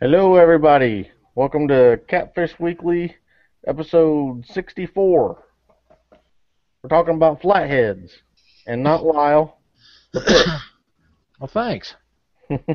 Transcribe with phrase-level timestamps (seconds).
[0.00, 1.10] Hello, everybody.
[1.34, 3.16] Welcome to Catfish Weekly,
[3.66, 5.44] episode 64.
[6.80, 8.12] We're talking about flatheads
[8.64, 9.58] and not Lyle.
[11.40, 11.94] Well, thanks.
[12.48, 12.66] but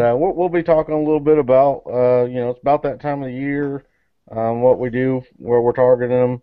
[0.00, 3.00] uh, we'll, we'll be talking a little bit about, uh, you know, it's about that
[3.00, 3.84] time of the year,
[4.32, 6.42] um, what we do, where we're targeting them,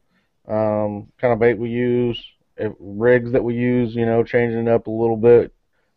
[0.54, 2.22] um, kind of bait we use,
[2.56, 5.54] if, rigs that we use, you know, changing it up a little bit.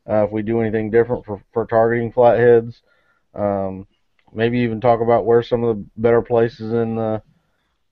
[0.09, 2.83] Uh, if we do anything different for, for targeting flatheads,
[3.35, 3.87] um,
[4.33, 7.23] maybe even talk about where some of the better places in the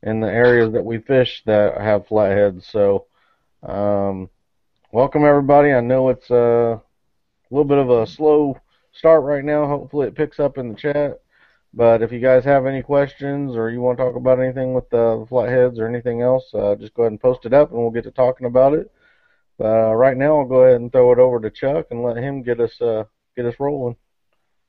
[0.03, 2.67] in the areas that we fish that have flatheads.
[2.67, 3.07] So,
[3.63, 4.31] um,
[4.93, 5.73] welcome everybody.
[5.73, 6.81] I know it's a
[7.51, 8.59] little bit of a slow
[8.93, 9.67] start right now.
[9.67, 11.21] Hopefully, it picks up in the chat.
[11.73, 14.91] But if you guys have any questions or you want to talk about anything with
[14.91, 17.91] the flatheads or anything else, uh, just go ahead and post it up, and we'll
[17.91, 18.91] get to talking about it.
[19.57, 22.17] But uh, right now, I'll go ahead and throw it over to Chuck and let
[22.17, 23.05] him get us uh,
[23.37, 23.97] get us rolling.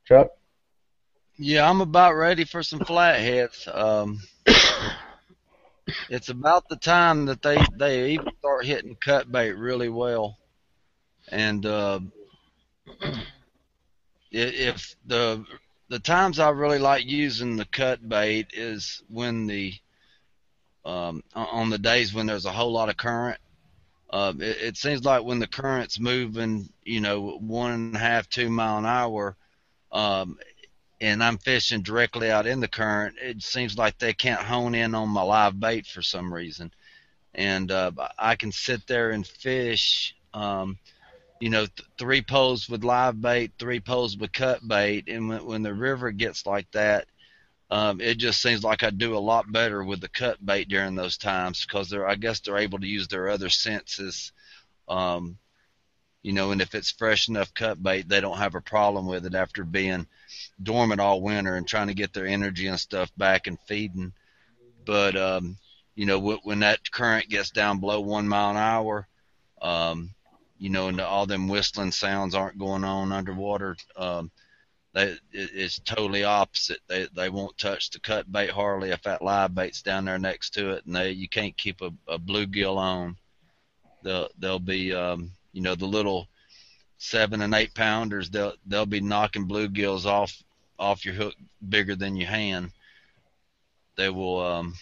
[0.05, 0.31] Chuck.
[1.43, 3.67] Yeah, I'm about ready for some flatheads.
[3.73, 4.19] Um,
[6.07, 10.37] it's about the time that they they even start hitting cut bait really well,
[11.29, 11.99] and uh,
[14.31, 15.43] if the
[15.89, 19.73] the times I really like using the cut bait is when the
[20.85, 23.39] um, on the days when there's a whole lot of current.
[24.11, 28.29] Uh, it, it seems like when the current's moving, you know, one and a half,
[28.29, 29.35] two mile an hour,
[29.91, 30.37] um,
[31.01, 34.93] and I'm fishing directly out in the current, it seems like they can't hone in
[34.93, 36.71] on my live bait for some reason.
[37.33, 40.77] And uh, I can sit there and fish, um,
[41.39, 45.07] you know, th- three poles with live bait, three poles with cut bait.
[45.07, 47.07] And when, when the river gets like that,
[47.71, 50.93] um, it just seems like I do a lot better with the cut bait during
[50.93, 54.33] those times because they're, I guess, they're able to use their other senses.
[54.87, 55.39] Um,
[56.23, 59.25] you know, and if it's fresh enough cut bait, they don't have a problem with
[59.25, 60.05] it after being
[60.61, 64.13] dormant all winter and trying to get their energy and stuff back and feeding.
[64.85, 65.57] But um,
[65.95, 69.07] you know, when that current gets down below one mile an hour,
[69.61, 70.11] um,
[70.57, 73.75] you know, and all them whistling sounds aren't going on underwater.
[73.95, 74.31] Um,
[74.93, 76.79] they, it's totally opposite.
[76.87, 80.51] They they won't touch the cut bait hardly if that live bait's down there next
[80.55, 83.17] to it, and they you can't keep a, a bluegill on.
[84.03, 86.27] They'll they'll be um, you know the little
[86.97, 90.35] seven and eight pounders they'll they'll be knocking bluegills off
[90.77, 91.35] off your hook
[91.67, 92.71] bigger than your hand.
[93.97, 94.73] They will um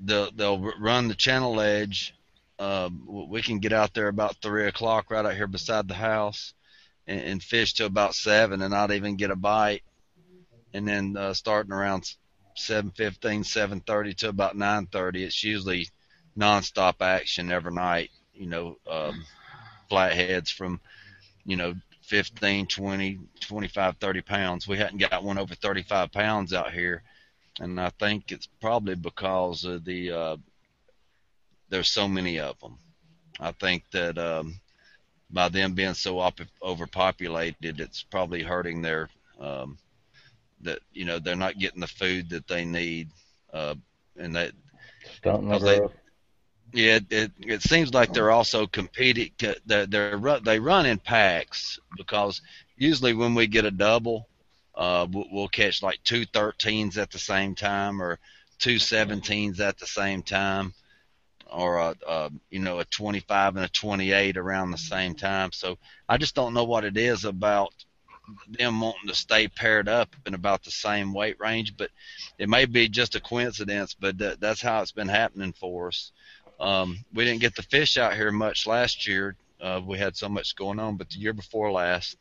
[0.00, 2.14] they'll they'll run the channel edge
[2.58, 6.54] uh, we can get out there about three o'clock right out here beside the house
[7.06, 9.82] and, and fish till about seven and not even get a bite.
[10.72, 12.10] And then uh, starting around
[12.54, 15.88] seven fifteen seven thirty to about nine thirty it's usually
[16.36, 19.24] nonstop action every night you know, um,
[19.88, 20.80] flatheads from,
[21.44, 24.68] you know, 15, 20, 25, 30 pounds.
[24.68, 27.02] We hadn't got one over 35 pounds out here.
[27.58, 30.36] And I think it's probably because of the, uh,
[31.68, 32.78] there's so many of them.
[33.40, 34.60] I think that, um,
[35.30, 39.08] by them being so op- overpopulated, it's probably hurting their,
[39.40, 39.78] um,
[40.60, 43.08] that, you know, they're not getting the food that they need.
[43.52, 43.74] Uh,
[44.16, 44.52] and that,
[45.64, 45.80] they,
[46.72, 49.30] yeah, it it seems like they're also competing.
[49.66, 52.42] They're, they're they run in packs because
[52.76, 54.28] usually when we get a double,
[54.74, 58.18] uh, we'll, we'll catch like two 13s at the same time or
[58.58, 60.74] two 17s at the same time,
[61.50, 65.52] or a, a you know a 25 and a 28 around the same time.
[65.52, 65.78] So
[66.08, 67.72] I just don't know what it is about
[68.48, 71.90] them wanting to stay paired up in about the same weight range, but
[72.38, 73.94] it may be just a coincidence.
[73.94, 76.12] But that, that's how it's been happening for us.
[76.58, 79.36] Um, we didn't get the fish out here much last year.
[79.60, 82.16] Uh, we had so much going on, but the year before last,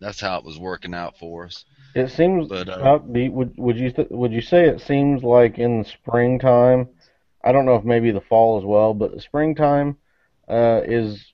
[0.00, 1.64] that's how it was working out for us.
[1.94, 2.48] It seems.
[2.48, 6.88] But, uh, would would you th- would you say it seems like in the springtime?
[7.44, 9.96] I don't know if maybe the fall as well, but the springtime
[10.48, 11.32] uh, is,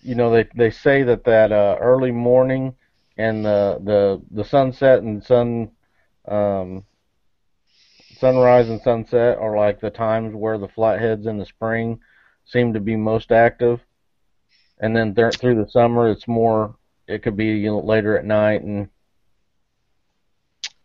[0.00, 2.74] you know, they they say that that uh, early morning
[3.16, 5.70] and the the the sunset and sun
[6.26, 6.84] um,
[8.18, 12.00] sunrise and sunset are like the times where the flatheads in the spring
[12.44, 13.80] seem to be most active,
[14.80, 16.74] and then th- through the summer it's more.
[17.06, 18.88] It could be you know, later at night and.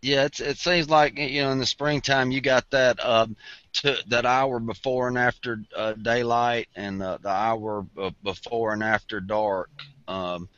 [0.01, 3.37] Yeah, it's, it seems like you know in the springtime you got that um,
[3.73, 7.85] to, that hour before and after uh, daylight and uh, the hour
[8.21, 9.69] before and after dark.
[10.07, 10.49] Um,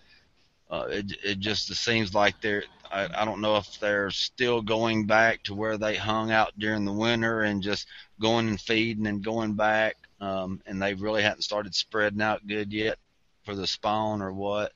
[0.69, 2.63] uh, it it just it seems like they're
[2.95, 6.85] I, I don't know if they're still going back to where they hung out during
[6.85, 7.87] the winter and just
[8.21, 12.71] going and feeding and going back, um, and they really hadn't started spreading out good
[12.71, 12.97] yet
[13.43, 14.71] for the spawn or what.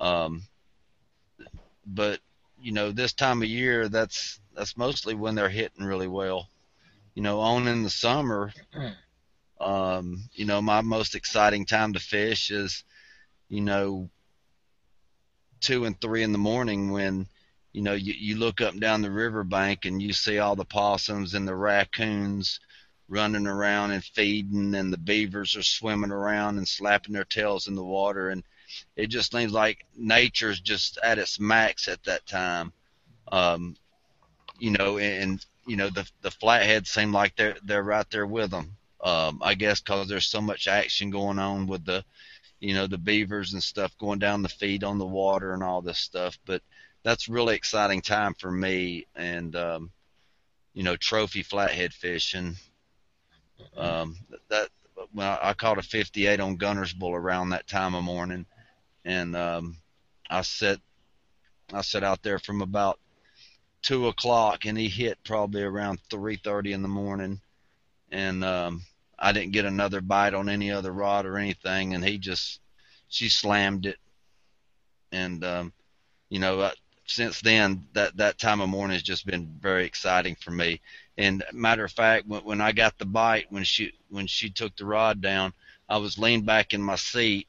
[0.00, 0.42] Um,
[1.86, 2.20] but
[2.60, 6.48] you know this time of year that's that's mostly when they're hitting really well.
[7.14, 8.52] You know, on in the summer,
[9.60, 12.84] um, you know, my most exciting time to fish is,
[13.48, 14.10] you know,
[15.60, 17.26] two and three in the morning when,
[17.76, 20.64] you know, you, you look up and down the riverbank and you see all the
[20.64, 22.58] possums and the raccoons
[23.06, 27.74] running around and feeding and the beavers are swimming around and slapping their tails in
[27.74, 28.42] the water and
[28.96, 32.72] it just seems like nature's just at its max at that time.
[33.30, 33.76] Um,
[34.58, 38.52] you know, and you know the the flatheads seem like they're they're right there with
[38.52, 38.74] them.
[39.04, 42.04] Um, I guess because there's so much action going on with the,
[42.58, 45.82] you know, the beavers and stuff going down the feed on the water and all
[45.82, 46.38] this stuff.
[46.46, 46.62] But
[47.06, 49.92] that's really exciting time for me and um,
[50.74, 52.56] you know trophy flathead fishing.
[53.76, 54.16] Um,
[54.48, 54.70] that
[55.14, 58.44] well, I caught a 58 on Guntersville around that time of morning,
[59.04, 59.76] and um,
[60.28, 60.80] I set
[61.72, 62.98] I set out there from about
[63.82, 67.40] two o'clock, and he hit probably around 3:30 in the morning,
[68.10, 68.82] and um,
[69.16, 72.60] I didn't get another bite on any other rod or anything, and he just
[73.06, 73.98] she slammed it,
[75.12, 75.72] and um,
[76.30, 76.72] you know
[77.06, 80.80] since then that that time of morning has just been very exciting for me.
[81.16, 84.76] And matter of fact, when, when I got the bite when she when she took
[84.76, 85.52] the rod down,
[85.88, 87.48] I was leaned back in my seat,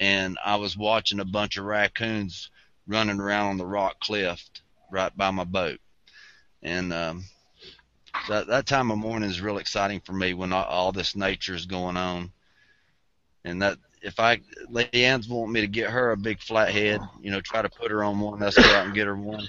[0.00, 2.50] and I was watching a bunch of raccoons
[2.86, 4.44] running around on the rock cliff
[4.90, 5.80] right by my boat,
[6.62, 7.24] and um,
[8.28, 11.54] that that time of morning is real exciting for me when all, all this nature
[11.54, 12.32] is going on.
[13.46, 17.30] And that if I Lady Ann's want me to get her a big flathead, you
[17.30, 19.48] know, try to put her on one, let's go out and get her one.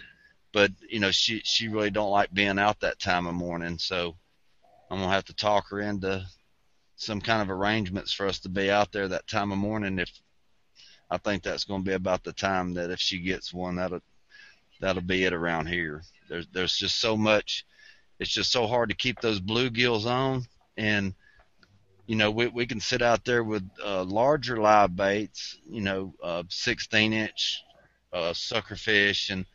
[0.53, 4.15] But you know, she she really don't like being out that time of morning, so
[4.89, 6.25] I'm gonna have to talk her into
[6.95, 9.99] some kind of arrangements for us to be out there that time of morning.
[9.99, 10.09] If
[11.11, 13.99] I think that's to be about the time that if she gets one, that'll
[14.79, 16.01] that'll be it around here.
[16.29, 17.65] There's there's just so much
[18.19, 20.45] it's just so hard to keep those bluegills on
[20.77, 21.13] and
[22.07, 26.13] you know we we can sit out there with uh, larger live baits you know
[26.23, 27.63] uh, 16 inch
[28.13, 29.45] uh, suckerfish and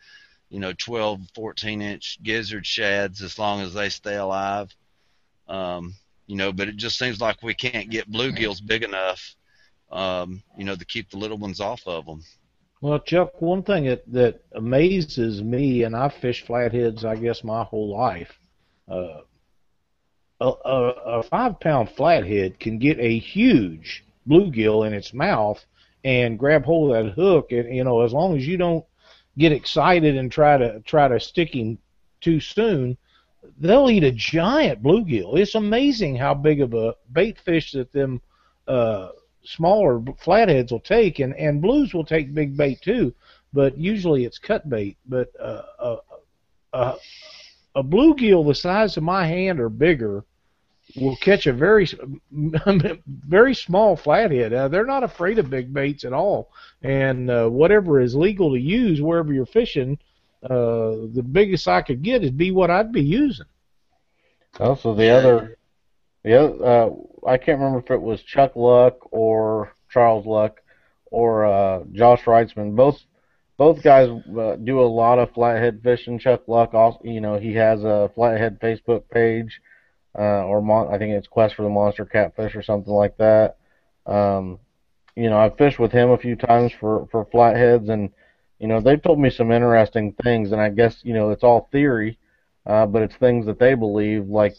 [0.48, 4.74] you know 12 14 inch gizzard shads as long as they stay alive.
[5.48, 5.94] Um,
[6.26, 9.34] you know but it just seems like we can't get bluegills big enough
[9.90, 12.22] um, you know to keep the little ones off of them
[12.82, 17.62] well, Chuck, one thing that, that amazes me, and I've fished flatheads, I guess, my
[17.62, 18.38] whole life,
[18.88, 19.20] uh,
[20.40, 20.88] a, a,
[21.18, 25.64] a five pound flathead can get a huge bluegill in its mouth
[26.04, 28.84] and grab hold of that hook and you know as long as you don't
[29.38, 31.78] get excited and try to try to stick him
[32.20, 32.96] too soon
[33.58, 35.38] they'll eat a giant bluegill.
[35.38, 38.20] It's amazing how big of a bait fish that them
[38.66, 39.10] uh
[39.42, 43.14] smaller flatheads will take and and blues will take big bait too
[43.52, 44.96] but usually it's cut bait.
[45.06, 45.62] But uh,
[46.72, 46.96] uh
[47.74, 50.24] a bluegill the size of my hand or bigger
[50.96, 51.88] will catch a very
[52.30, 54.52] very small flathead.
[54.52, 56.50] Uh, they're not afraid of big baits at all,
[56.82, 59.98] and uh, whatever is legal to use wherever you're fishing,
[60.42, 63.46] uh, the biggest I could get is be what I'd be using.
[64.58, 65.56] Also, the other,
[66.24, 66.90] the other, uh,
[67.26, 70.60] I can't remember if it was Chuck Luck or Charles Luck
[71.10, 72.74] or uh, Josh Reitzman.
[72.74, 73.00] Both
[73.60, 76.18] both guys uh, do a lot of flathead fishing.
[76.18, 79.60] Chuck Luck, also, you know, he has a flathead Facebook page,
[80.18, 83.56] uh, or mon- I think it's Quest for the Monster Catfish or something like that.
[84.06, 84.58] Um,
[85.16, 88.10] you know, I've fished with him a few times for for flatheads, and
[88.58, 90.52] you know, they've told me some interesting things.
[90.52, 92.18] And I guess you know, it's all theory,
[92.66, 94.28] uh, but it's things that they believe.
[94.28, 94.56] Like,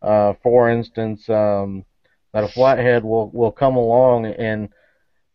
[0.00, 1.84] uh, for instance, um,
[2.32, 4.68] that a flathead will will come along and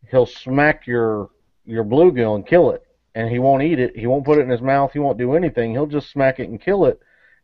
[0.10, 1.30] he'll smack your
[1.66, 2.84] your bluegill and kill it
[3.18, 3.98] and he won't eat it.
[3.98, 4.92] He won't put it in his mouth.
[4.94, 5.72] He won't do anything.
[5.72, 7.00] He'll just smack it and kill it.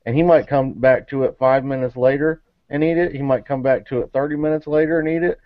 [0.06, 3.14] And he might come back to it five minutes later and eat it.
[3.14, 5.40] He might come back to it 30 minutes later and eat it.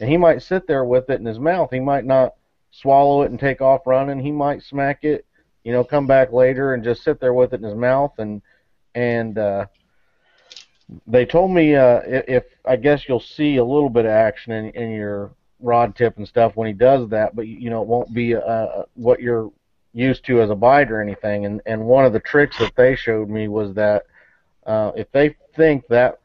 [0.00, 1.70] And he might sit there with it in his mouth.
[1.72, 2.34] He might not
[2.70, 4.20] swallow it and take off running.
[4.20, 5.24] He might smack it,
[5.64, 8.12] you know, come back later and just sit there with it in his mouth.
[8.18, 8.42] And
[8.94, 9.66] and uh,
[11.06, 14.70] they told me uh, if I guess you'll see a little bit of action in,
[14.70, 18.12] in your rod tip and stuff when he does that, but you know it won't
[18.12, 19.50] be uh, what you're
[19.96, 21.46] used to as a bite or anything.
[21.46, 24.04] And and one of the tricks that they showed me was that
[24.66, 26.20] uh, if they think that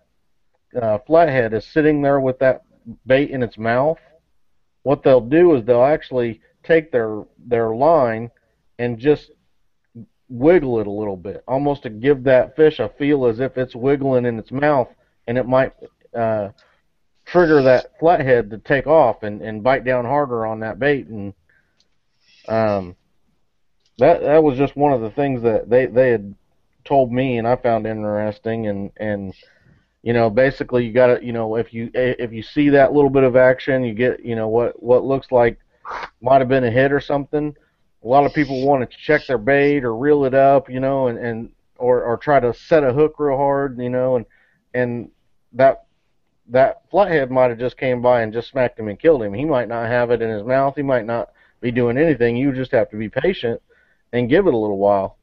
[0.79, 2.63] uh, flathead is sitting there with that
[3.05, 3.99] bait in its mouth,
[4.83, 8.29] what they'll do is they'll actually take their their line
[8.77, 9.31] and just
[10.27, 13.75] wiggle it a little bit, almost to give that fish a feel as if it's
[13.75, 14.89] wiggling in its mouth,
[15.27, 15.73] and it might
[16.17, 16.49] uh,
[17.25, 21.07] trigger that flathead to take off and, and bite down harder on that bait.
[21.07, 21.33] And
[22.47, 22.95] um,
[24.01, 26.35] that that was just one of the things that they they had
[26.83, 29.33] told me and I found interesting and and
[30.01, 33.11] you know basically you got to you know if you if you see that little
[33.11, 35.59] bit of action you get you know what what looks like
[36.19, 37.55] might have been a hit or something
[38.03, 41.07] a lot of people want to check their bait or reel it up you know
[41.07, 44.25] and and or or try to set a hook real hard you know and
[44.73, 45.11] and
[45.53, 45.85] that
[46.47, 49.33] that flathead might have just came by and just smacked him and killed him.
[49.33, 50.75] He might not have it in his mouth.
[50.75, 51.29] He might not
[51.61, 52.35] be doing anything.
[52.35, 53.61] You just have to be patient
[54.13, 55.17] and give it a little while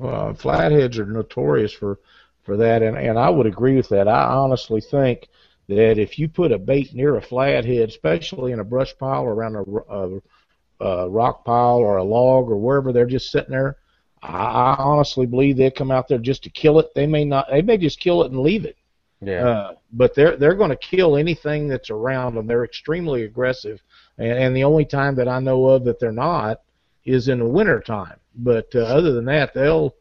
[0.00, 1.98] well, flatheads are notorious for
[2.42, 4.08] for that, and and I would agree with that.
[4.08, 5.28] I honestly think
[5.68, 9.34] that if you put a bait near a flathead, especially in a brush pile or
[9.34, 13.76] around a, a, a rock pile or a log or wherever they're just sitting there,
[14.22, 16.88] I, honestly believe they come out there just to kill it.
[16.94, 17.48] They may not.
[17.50, 18.78] They may just kill it and leave it.
[19.20, 22.46] yeah Uh, but they're they're going to kill anything that's around them.
[22.46, 23.82] They're extremely aggressive,
[24.16, 26.62] and, and the only time that I know of that they're not
[27.10, 28.18] is in the winter time.
[28.34, 29.94] But uh, other than that, they'll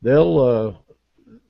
[0.00, 0.94] they'll uh,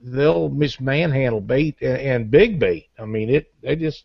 [0.01, 0.49] they'll
[0.81, 2.89] manhandle bait and, and big bait.
[2.99, 4.05] I mean, it they just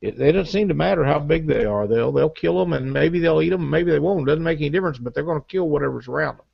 [0.00, 1.86] it, they don't seem to matter how big they are.
[1.86, 4.26] They'll they'll kill them, and maybe they'll eat them, maybe they won't.
[4.26, 4.98] Doesn't make any difference.
[4.98, 6.46] But they're going to kill whatever's around them.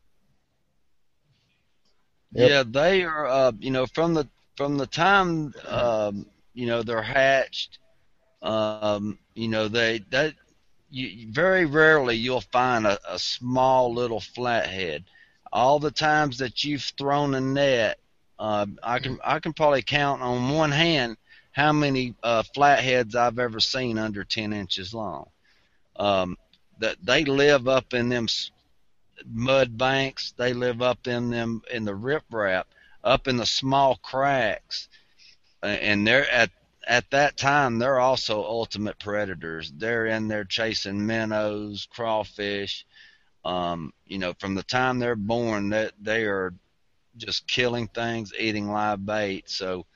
[2.32, 2.50] Yep.
[2.50, 3.26] Yeah, they are.
[3.26, 7.78] Uh, you know, from the from the time um, you know they're hatched,
[8.42, 10.34] um, you know they that
[10.96, 15.04] you very rarely you'll find a, a small little flathead.
[15.52, 17.98] All the times that you've thrown a net,
[18.38, 21.16] uh, I can I can probably count on one hand
[21.52, 25.28] how many uh, flatheads I've ever seen under ten inches long.
[25.96, 26.36] Um,
[26.78, 28.26] that they live up in them
[29.24, 30.34] mud banks.
[30.36, 32.64] They live up in them in the riprap,
[33.04, 34.88] up in the small cracks,
[35.62, 36.50] and they're at
[36.86, 39.72] at that time they're also ultimate predators.
[39.76, 42.86] They're in there chasing minnows, crawfish.
[43.44, 46.52] Um, you know, from the time they're born, that they are
[47.16, 49.48] just killing things, eating live bait.
[49.48, 49.86] So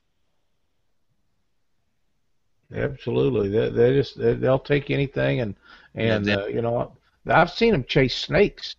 [2.75, 5.57] Absolutely, they they just they, they'll take anything, and
[5.95, 6.93] and uh, you know
[7.27, 8.77] I've seen them chase snakes.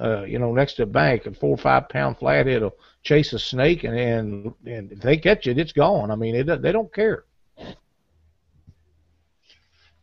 [0.00, 3.32] Uh, you know, next to a bank, a four or five pound flathead will chase
[3.32, 6.10] a snake, and and, and if they catch it, it's gone.
[6.10, 7.24] I mean, it, they don't care.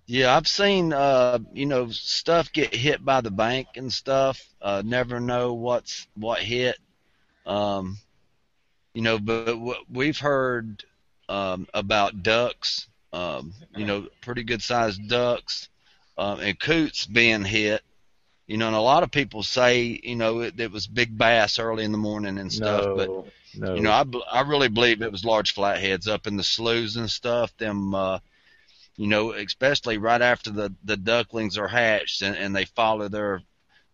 [0.08, 4.42] Yeah, I've seen uh, you know stuff get hit by the bank and stuff.
[4.62, 6.78] Uh, never know what's what hit.
[7.46, 7.98] Um,
[8.94, 10.86] you know, but w- we've heard
[11.28, 12.88] um, about ducks.
[13.12, 15.70] Um, you know, pretty good sized ducks
[16.18, 17.82] um, and coots being hit.
[18.48, 21.60] You know, and a lot of people say you know it, it was big bass
[21.60, 23.76] early in the morning and stuff, but no, no.
[23.76, 27.12] you know, I, I really believe it was large flatheads up in the sloughs and
[27.12, 27.56] stuff.
[27.58, 28.20] Them, uh,
[28.98, 33.42] you know, especially right after the, the ducklings are hatched and, and they follow their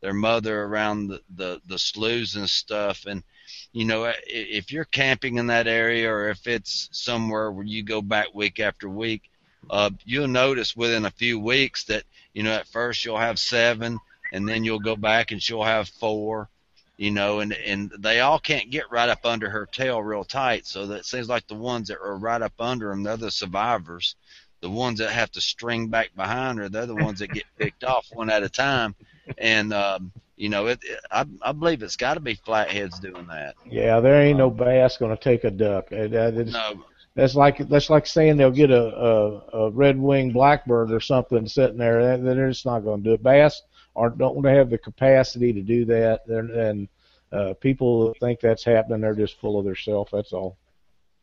[0.01, 3.05] their mother around the, the, the sloughs and stuff.
[3.07, 3.23] And,
[3.71, 8.01] you know, if you're camping in that area or if it's somewhere where you go
[8.01, 9.21] back week after week,
[9.69, 13.97] uh, you'll notice within a few weeks that, you know, at first you'll have seven
[14.33, 16.49] and then you'll go back and she'll have four
[16.97, 20.67] you know, and and they all can't get right up under her tail real tight.
[20.67, 24.15] So that seems like the ones that are right up under them, they're the survivors.
[24.63, 27.83] The ones that have to string back behind her, they're the ones that get picked
[27.83, 28.95] off one at a time.
[29.37, 33.27] And um, you know, it, it I I believe it's got to be flatheads doing
[33.27, 33.55] that.
[33.69, 35.91] yeah, there ain't no bass going to take a duck.
[35.91, 40.33] Uh, that- No, that's like that's like saying they'll get a a, a red winged
[40.33, 42.17] blackbird or something sitting there.
[42.17, 43.21] That, they're just not going to do it.
[43.21, 43.61] Bass
[43.95, 46.21] aren't don't want to have the capacity to do that.
[46.25, 46.87] They're, and
[47.33, 50.09] uh, people think that's happening, they're just full of themselves.
[50.13, 50.57] That's all.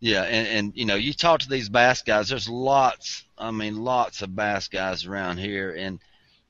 [0.01, 2.31] Yeah, and, and you know, you talk to these bass guys.
[2.31, 6.01] There's lots, I mean, lots of bass guys around here, and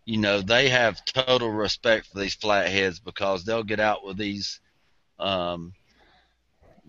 [0.05, 4.61] you know, they have total respect for these flatheads because they'll get out with these,
[5.19, 5.73] um,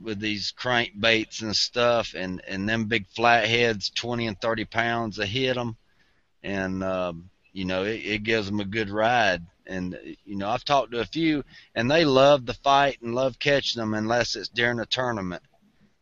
[0.02, 5.18] with these crank baits and stuff, and and them big flatheads, 20 and 30 pounds,
[5.18, 5.78] a hit them,
[6.44, 9.42] and um, you know, it, it gives them a good ride.
[9.66, 13.40] And you know, I've talked to a few, and they love the fight and love
[13.40, 15.42] catching them, unless it's during a tournament.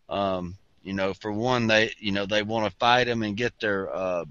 [0.10, 3.60] Um, you know, for one, they you know they want to fight them and get
[3.60, 4.25] their uh,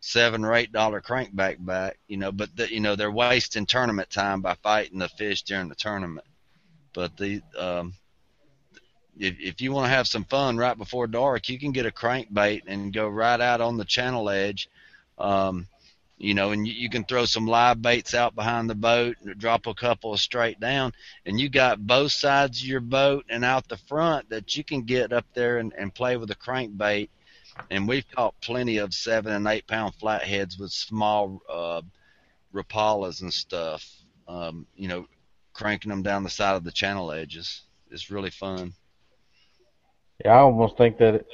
[0.00, 1.98] seven or eight dollar crankbait back.
[2.08, 5.68] You know, but the, you know they're wasting tournament time by fighting the fish during
[5.68, 6.26] the tournament.
[6.92, 7.94] But the um,
[9.18, 11.90] if if you want to have some fun right before dark, you can get a
[11.90, 14.68] crankbait and go right out on the channel edge.
[15.18, 15.68] Um,
[16.22, 19.38] you know, and you, you can throw some live baits out behind the boat and
[19.38, 20.92] drop a couple straight down,
[21.26, 24.82] and you got both sides of your boat and out the front that you can
[24.82, 27.10] get up there and, and play with a crankbait.
[27.70, 31.82] And we've caught plenty of seven and eight pound flatheads with small uh,
[32.54, 33.84] rapalas and stuff.
[34.28, 35.06] um, you know,
[35.52, 37.62] cranking them down the side of the channel edges.
[37.90, 38.72] It's really fun.
[40.24, 41.24] Yeah, I almost think that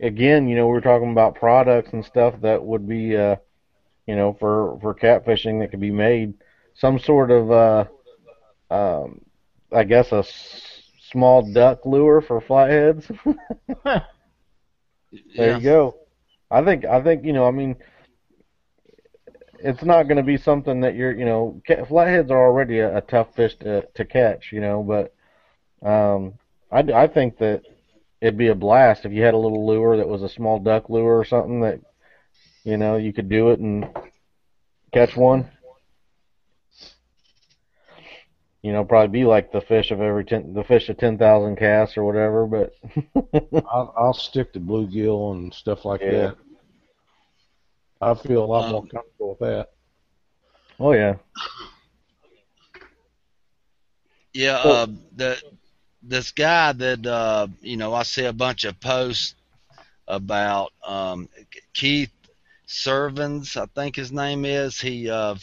[0.00, 3.36] again, you know, we're talking about products and stuff that would be, uh,
[4.06, 6.34] you know, for for catfishing that could be made.
[6.74, 7.84] Some sort of, uh,
[8.70, 9.20] um,
[9.72, 13.10] I guess, a s- small duck lure for flatheads.
[13.84, 14.02] there
[15.34, 15.58] yeah.
[15.58, 15.94] you go.
[16.50, 17.46] I think I think you know.
[17.46, 17.76] I mean,
[19.58, 22.98] it's not going to be something that you're, you know, ca- flatheads are already a,
[22.98, 24.82] a tough fish to to catch, you know.
[24.82, 25.14] But
[25.88, 26.34] um,
[26.70, 27.62] I I think that
[28.20, 30.88] it'd be a blast if you had a little lure that was a small duck
[30.88, 31.80] lure or something that,
[32.66, 33.86] you know, you could do it and
[34.92, 35.48] catch one.
[38.62, 41.56] You know, probably be like the fish of every ten, the fish of ten thousand
[41.56, 42.46] casts or whatever.
[42.46, 42.74] But
[43.72, 46.32] I'll, I'll stick to bluegill and stuff like Yeah.
[46.32, 46.36] that.
[48.00, 49.68] I feel a lot more Um, comfortable with that.
[50.80, 51.14] oh yeah,
[54.34, 55.36] Yeah, So- uh, the
[56.02, 59.34] this guy that uh, you know, I see a bunch of posts
[60.08, 61.28] about um,
[61.74, 62.10] Keith
[62.66, 64.80] Severns, I think his name is.
[64.80, 65.36] He uh,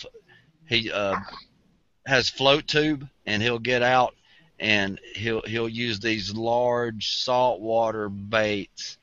[0.68, 1.16] he uh,
[2.06, 4.14] has float tube, and he'll get out
[4.60, 8.98] and he'll he'll use these large saltwater baits,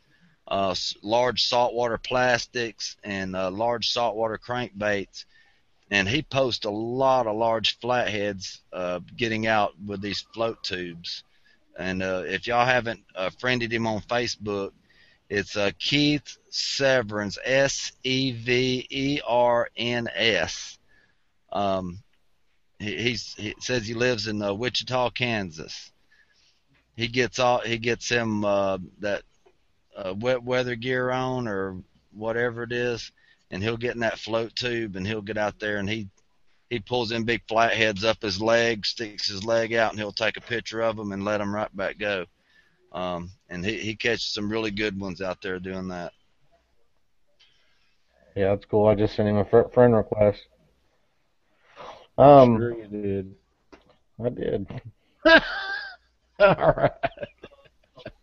[0.47, 5.25] uh, large saltwater plastics, and uh, large saltwater crankbaits
[5.91, 11.25] and he posts a lot of large flatheads uh, getting out with these float tubes.
[11.79, 14.71] And uh, if y'all haven't uh, friended him on Facebook,
[15.31, 20.77] it's uh, Keith Severns, S E V E R N S.
[21.53, 22.03] Um,
[22.81, 25.93] he, he says he lives in uh, Wichita, Kansas.
[26.97, 29.23] He gets all he gets him uh, that
[29.97, 31.81] uh, wet weather gear on or
[32.13, 33.13] whatever it is,
[33.53, 36.09] and he'll get in that float tube and he'll get out there and he
[36.71, 40.37] he pulls in big flatheads up his leg, sticks his leg out, and he'll take
[40.37, 42.27] a picture of them and let them right back go.
[42.93, 46.13] Um, and he, he catches some really good ones out there doing that.
[48.35, 48.87] yeah, that's cool.
[48.87, 50.41] I just sent him a fr- friend request.
[52.19, 53.35] Um, sure you did.
[54.23, 54.67] I did.
[56.41, 56.91] All right.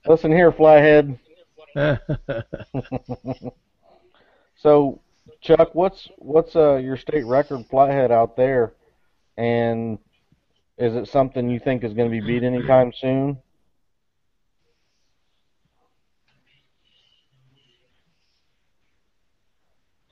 [0.05, 1.17] Listen here, flyhead.
[4.57, 4.99] So,
[5.41, 8.73] Chuck, what's what's uh, your state record flathead out there,
[9.37, 9.99] and
[10.77, 13.37] is it something you think is going to be beat anytime soon?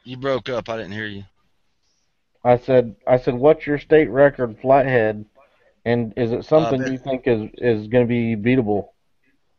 [0.05, 0.69] You broke up.
[0.69, 1.23] I didn't hear you.
[2.43, 5.25] I said, I said, what's your state record flathead,
[5.83, 8.89] and is it something that- you think is is going to be beatable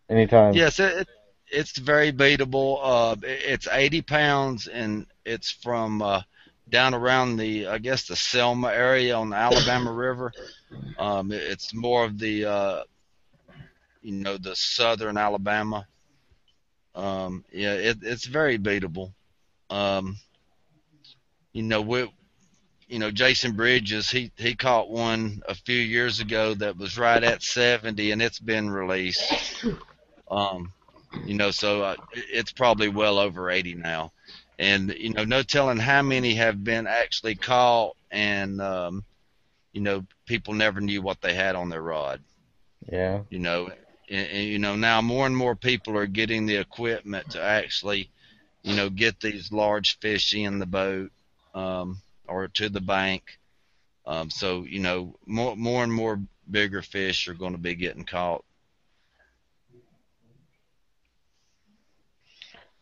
[0.08, 0.54] anytime?
[0.54, 1.08] Yes, it, it,
[1.48, 2.78] it's very beatable.
[2.80, 6.22] Uh, it- it's 80 pounds, and it's from uh,
[6.68, 10.32] down around the, I guess, the Selma area on the Alabama River.
[10.96, 12.82] Um, it- it's more of the, uh,
[14.00, 15.88] you know, the southern Alabama.
[16.94, 19.12] Um, yeah, it, it's very beatable.
[19.70, 20.16] Um,
[21.56, 22.06] you know, we,
[22.86, 27.24] you know, Jason Bridges, he he caught one a few years ago that was right
[27.24, 29.64] at 70, and it's been released.
[30.30, 30.72] Um,
[31.24, 34.12] you know, so uh, it's probably well over 80 now,
[34.58, 39.02] and you know, no telling how many have been actually caught, and um,
[39.72, 42.20] you know, people never knew what they had on their rod.
[42.92, 43.20] Yeah.
[43.30, 43.70] You know,
[44.10, 48.10] and, and you know now more and more people are getting the equipment to actually,
[48.62, 51.12] you know, get these large fish in the boat
[51.56, 53.38] um, or to the bank.
[54.06, 58.04] Um, so you know, more more and more bigger fish are going to be getting
[58.04, 58.44] caught.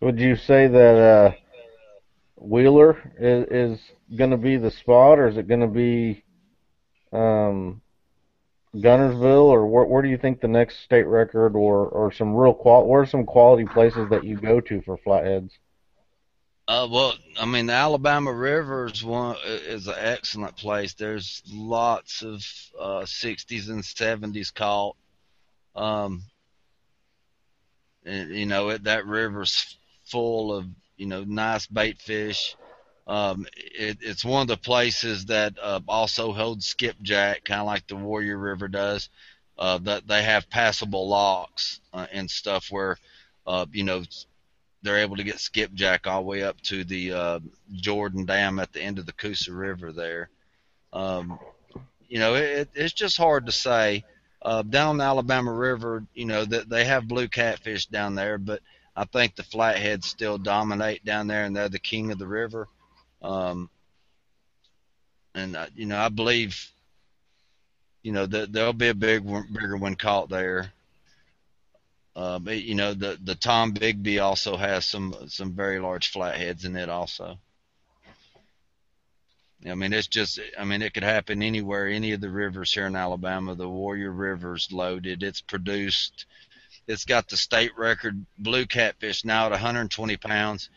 [0.01, 1.33] Would you say that uh,
[2.37, 3.81] Wheeler is is
[4.19, 6.25] going to be the spot, or is it going to be
[7.11, 7.81] um,
[8.75, 12.53] Guntersville, or where where do you think the next state record, or or some real
[12.53, 12.87] qual?
[12.87, 15.53] Where are some quality places that you go to for flatheads?
[16.67, 20.95] Uh, well, I mean, the Alabama River is one is an excellent place.
[20.95, 22.43] There's lots of
[22.79, 24.97] uh, 60s and 70s caught.
[25.77, 26.23] Um,
[28.05, 32.57] and, you know, it, that river's full of you know nice bait fish.
[33.07, 37.87] Um, it, it's one of the places that uh, also holds skipjack, kind of like
[37.87, 39.11] the Warrior River does.
[39.59, 42.97] Uh, that they have passable locks uh, and stuff where,
[43.47, 44.03] uh, you know,
[44.85, 47.41] they're able to get skipjack all the way up to the uh,
[47.73, 50.29] Jordan Dam at the end of the Coosa River there.
[50.93, 51.39] Um,
[52.09, 54.05] you know, it, it's just hard to say.
[54.43, 58.61] Uh, down the Alabama River, you know, that they have blue catfish down there, but
[58.95, 62.69] I think the flatheads still dominate down there, and they're the king of the river.
[63.23, 63.71] Um,
[65.35, 66.71] and uh, you know, I believe
[68.05, 70.73] you know, the, there'll be a big bigger one caught there.
[72.17, 76.77] Uh, but you know, the the Tombigbee also has some some very large flatheads in
[76.77, 77.39] it also.
[79.67, 82.87] I mean, it's just, I mean, it could happen anywhere, any of the rivers here
[82.87, 83.55] in Alabama.
[83.55, 85.23] The Warrior River's loaded.
[85.23, 86.27] It's produced,
[86.87, 90.69] it's got the state record blue catfish now at 120 pounds.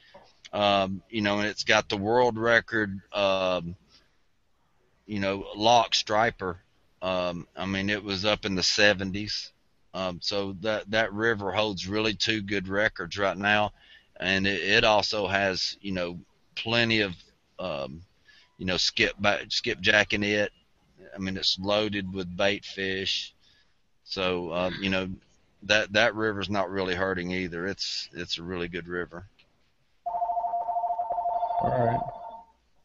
[0.53, 3.75] Um, you know, and it's got the world record, um,
[5.05, 6.61] you know, lock striper.
[7.01, 9.51] Um, I mean, it was up in the 70s.
[9.97, 13.71] Um, so that that river holds really two good records right now,
[14.19, 16.19] and it, it also has, you know,
[16.53, 17.15] plenty of
[17.57, 18.01] um,
[18.59, 20.51] you know, skip skipjacking it.
[21.15, 23.33] I mean, it's loaded with bait fish.
[24.03, 25.09] So, um, you know,
[25.63, 27.65] that that river's not really hurting either.
[27.65, 29.25] It's it's a really good river.
[31.63, 31.99] All right.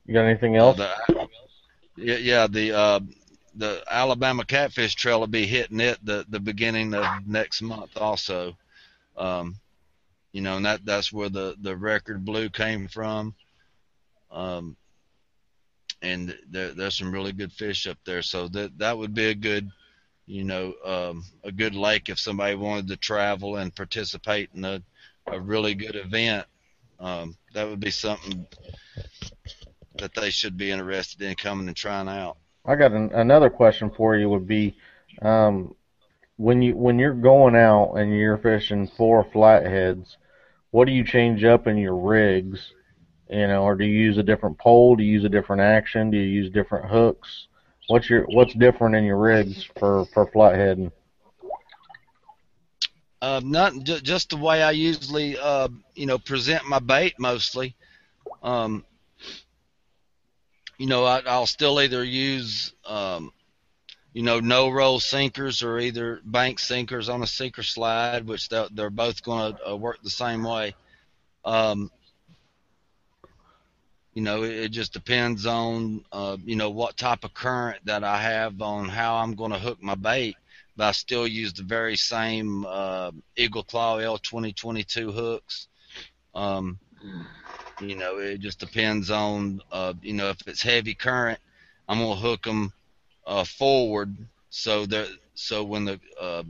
[0.06, 0.80] You got anything else?
[0.80, 1.28] Uh, the,
[1.96, 2.46] yeah, yeah.
[2.46, 3.00] The uh,
[3.54, 8.56] the Alabama Catfish Trail will be hitting it the the beginning of next month also.
[9.16, 9.56] Um,
[10.32, 13.34] you know, and that that's where the the record blue came from.
[14.30, 14.76] Um,
[16.00, 18.22] and there, there's some really good fish up there.
[18.22, 19.70] So that that would be a good,
[20.26, 24.82] you know, um, a good lake if somebody wanted to travel and participate in a,
[25.26, 26.46] a really good event.
[26.98, 28.46] Um, that would be something
[29.98, 32.36] that they should be interested in coming and trying out.
[32.64, 34.28] I got an, another question for you.
[34.30, 34.76] Would be
[35.20, 35.74] um,
[36.36, 40.16] when you when you're going out and you're fishing for flatheads,
[40.70, 42.72] what do you change up in your rigs
[43.32, 44.94] you know, or do you use a different pole?
[44.94, 46.10] Do you use a different action?
[46.10, 47.46] Do you use different hooks?
[47.88, 50.92] What's your what's different in your rigs for for flathead?
[53.22, 57.74] Uh, not just the way I usually, uh, you know, present my bait mostly.
[58.42, 58.84] Um,
[60.82, 63.32] you know, I, will still either use, um,
[64.12, 68.90] you know, no roll sinkers or either bank sinkers on a sinker slide, which they're,
[68.90, 70.74] both going to uh, work the same way.
[71.44, 71.88] Um,
[74.12, 78.02] you know, it, it just depends on, uh, you know, what type of current that
[78.02, 80.34] I have on how I'm going to hook my bait.
[80.76, 85.68] But I still use the very same uh, Eagle Claw L2022 hooks.
[86.34, 86.80] Um,
[87.80, 91.38] you know, it just depends on, uh, you know, if it's heavy current,
[91.88, 92.72] I'm gonna hook them
[93.26, 94.14] uh, forward
[94.50, 96.42] so that so when the uh,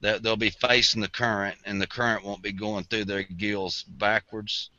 [0.00, 3.84] that they'll be facing the current and the current won't be going through their gills
[3.84, 4.70] backwards.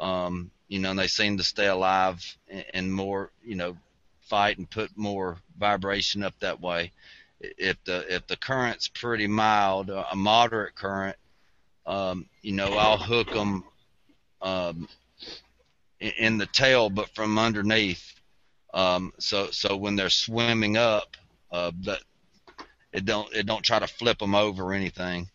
[0.00, 3.76] Um, you know, and they seem to stay alive and, and more, you know,
[4.22, 6.90] fight and put more vibration up that way.
[7.40, 11.16] If the if the current's pretty mild, a moderate current,
[11.86, 13.64] um, you know, I'll hook them
[14.40, 14.88] um,
[16.12, 18.20] in, the tail, but from underneath.
[18.72, 21.16] Um, so so when they're swimming up,
[21.50, 22.00] uh, that
[22.92, 25.28] it don't it don't try to flip them over or anything.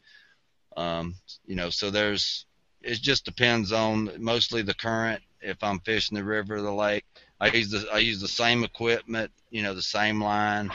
[0.75, 2.45] Um, you know, so there's
[2.82, 5.21] it just depends on mostly the current.
[5.41, 7.05] If I'm fishing the river or the lake,
[7.39, 10.69] I use the I use the same equipment, you know, the same line.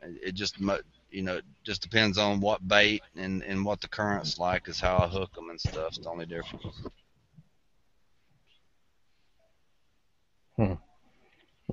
[0.00, 0.56] It just
[1.10, 4.98] you know, just depends on what bait and and what the current's like is how
[4.98, 5.88] I hook them and stuff.
[5.88, 6.64] It's the only difference.
[10.58, 10.74] Hmm.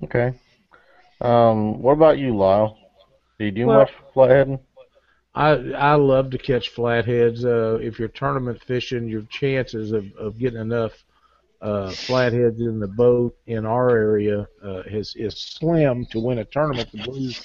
[0.03, 0.33] Okay.
[1.19, 2.77] Um, what about you, Lyle?
[3.39, 4.59] Do you do well, much flatheading?
[5.33, 7.43] I I love to catch flatheads.
[7.43, 10.93] Uh, if you're tournament fishing, your chances of, of getting enough
[11.61, 16.45] uh, flatheads in the boat in our area uh, is is slim to win a
[16.45, 16.91] tournament.
[16.91, 17.41] The blues,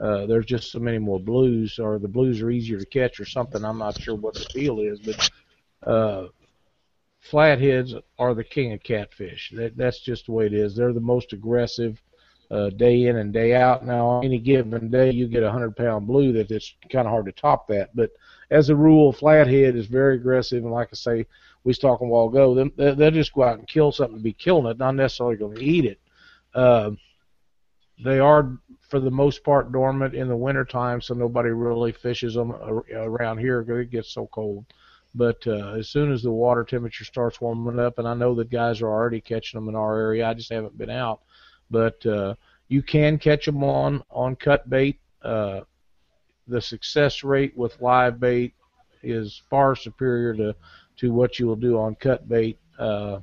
[0.00, 3.26] uh, there's just so many more blues, or the blues are easier to catch, or
[3.26, 3.62] something.
[3.62, 5.30] I'm not sure what the deal is, but
[5.86, 6.28] uh,
[7.20, 9.52] flatheads are the king of catfish.
[9.54, 10.74] That that's just the way it is.
[10.74, 12.00] They're the most aggressive
[12.50, 13.84] uh, day in and day out.
[13.84, 17.12] Now, on any given day, you get a hundred pound blue that it's kind of
[17.12, 17.94] hard to top that.
[17.94, 18.10] But
[18.50, 21.26] as a rule, flathead is very aggressive, and like I say,
[21.64, 24.22] we was talking a while ago, they, they'll just go out and kill something to
[24.22, 26.00] be killing it, not necessarily going to eat it.
[26.54, 26.92] Uh,
[28.02, 28.56] they are,
[28.88, 33.62] for the most part, dormant in the wintertime, so nobody really fishes them around here
[33.62, 34.64] because it gets so cold.
[35.18, 38.50] But uh, as soon as the water temperature starts warming up, and I know that
[38.50, 41.20] guys are already catching them in our area, I just haven't been out
[41.70, 42.34] but uh,
[42.68, 44.98] you can catch them on on cut bait.
[45.22, 45.60] Uh,
[46.46, 48.54] the success rate with live bait
[49.02, 50.54] is far superior to
[50.96, 52.58] to what you will do on cut bait.
[52.78, 53.20] Uh,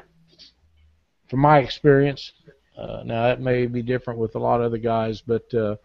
[1.28, 2.34] from my experience,
[2.78, 5.76] uh, now that may be different with a lot of other guys, but uh,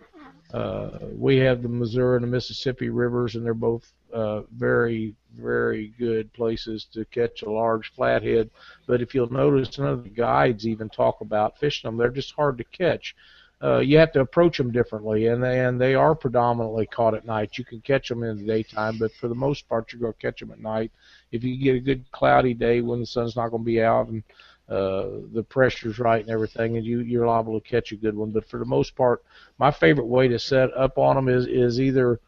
[0.53, 5.93] uh, we have the Missouri and the Mississippi rivers, and they're both uh, very, very
[5.99, 8.51] good places to catch a large flathead.
[8.87, 11.97] But if you'll notice, none of the guides even talk about fishing them.
[11.97, 13.15] They're just hard to catch.
[13.63, 17.27] uh, you have to approach them differently, and they, and they are predominantly caught at
[17.27, 17.59] night.
[17.59, 20.19] You can catch them in the daytime, but for the most part, you're going to
[20.19, 20.91] catch them at night.
[21.31, 24.09] If you get a good cloudy day when the sun's not going to be out
[24.09, 24.23] and
[24.69, 28.31] uh, the pressure's right and everything, and you you're liable to catch a good one.
[28.31, 29.23] But for the most part,
[29.59, 32.19] my favorite way to set up on them is is either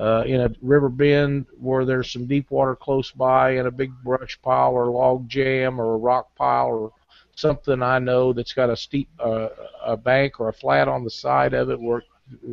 [0.00, 3.92] uh, in a river bend where there's some deep water close by, and a big
[4.02, 6.92] brush pile or log jam or a rock pile or
[7.34, 9.48] something I know that's got a steep uh,
[9.84, 12.02] a bank or a flat on the side of it, where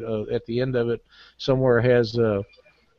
[0.04, 1.04] uh, at the end of it
[1.38, 2.44] somewhere has uh,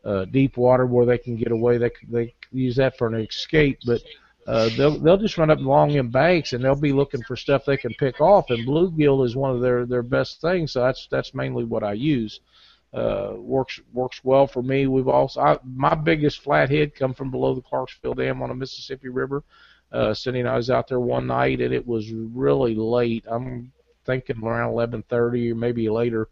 [0.05, 1.77] uh, deep water where they can get away.
[1.77, 4.01] They they use that for an escape, but
[4.47, 7.67] uh, they'll they'll just run up along in banks and they'll be looking for stuff
[7.67, 8.49] they can pick off.
[8.49, 10.73] And bluegill is one of their their best things.
[10.73, 12.41] So that's that's mainly what I use.
[12.41, 14.87] Uh, works works well for me.
[14.87, 19.09] We've also I, my biggest flathead come from below the Clarksville Dam on the Mississippi
[19.09, 19.45] River.
[19.91, 23.25] Uh, Cindy and I was out there one night, and it was really late.
[23.27, 23.73] I'm
[24.05, 26.29] thinking around 11:30 or maybe later,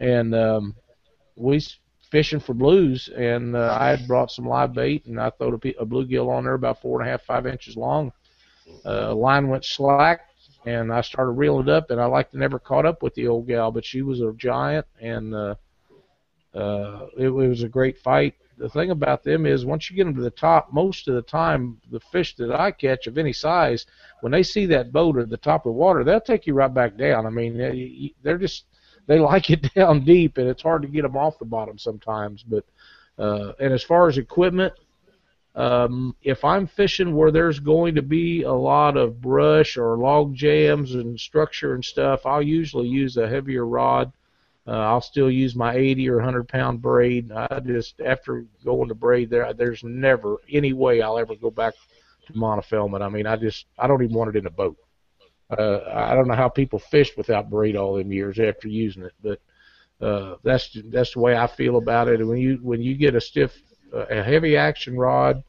[0.00, 0.74] and um,
[1.36, 1.60] we
[2.10, 5.82] fishing for blues, and uh, I had brought some live bait, and I threw a,
[5.82, 8.12] a bluegill on there about four and a half, five inches long.
[8.84, 10.28] Uh, line went slack,
[10.64, 13.28] and I started reeling it up, and I like to never caught up with the
[13.28, 15.54] old gal, but she was a giant, and uh,
[16.56, 20.04] uh, it, it was a great fight the thing about them is once you get
[20.04, 23.32] them to the top, most of the time the fish that I catch of any
[23.32, 23.86] size,
[24.20, 26.72] when they see that boat at the top of the water, they'll take you right
[26.72, 27.26] back down.
[27.26, 28.64] I mean, they're just
[29.06, 32.42] they like it down deep, and it's hard to get them off the bottom sometimes.
[32.42, 32.64] But
[33.18, 34.72] uh, and as far as equipment,
[35.54, 40.34] um, if I'm fishing where there's going to be a lot of brush or log
[40.34, 44.12] jams and structure and stuff, I'll usually use a heavier rod
[44.66, 47.30] uh, I'll still use my 80 or 100 pound braid.
[47.30, 51.74] I just after going to braid there, there's never any way I'll ever go back
[52.26, 53.02] to monofilament.
[53.02, 54.76] I mean, I just I don't even want it in a boat.
[55.56, 59.12] Uh, I don't know how people fished without braid all them years after using it,
[59.22, 59.40] but
[60.04, 62.18] uh, that's that's the way I feel about it.
[62.20, 63.52] And when you when you get a stiff,
[63.94, 65.44] uh, a heavy action rod,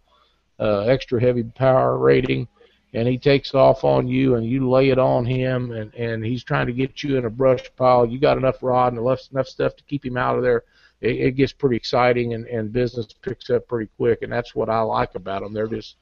[0.60, 2.48] uh, extra heavy power rating,
[2.94, 6.44] and he takes off on you and you lay it on him and and he's
[6.44, 8.06] trying to get you in a brush pile.
[8.06, 10.64] You got enough rod and enough enough stuff to keep him out of there.
[11.02, 14.70] It, it gets pretty exciting and and business picks up pretty quick and that's what
[14.70, 15.98] I like about them they're just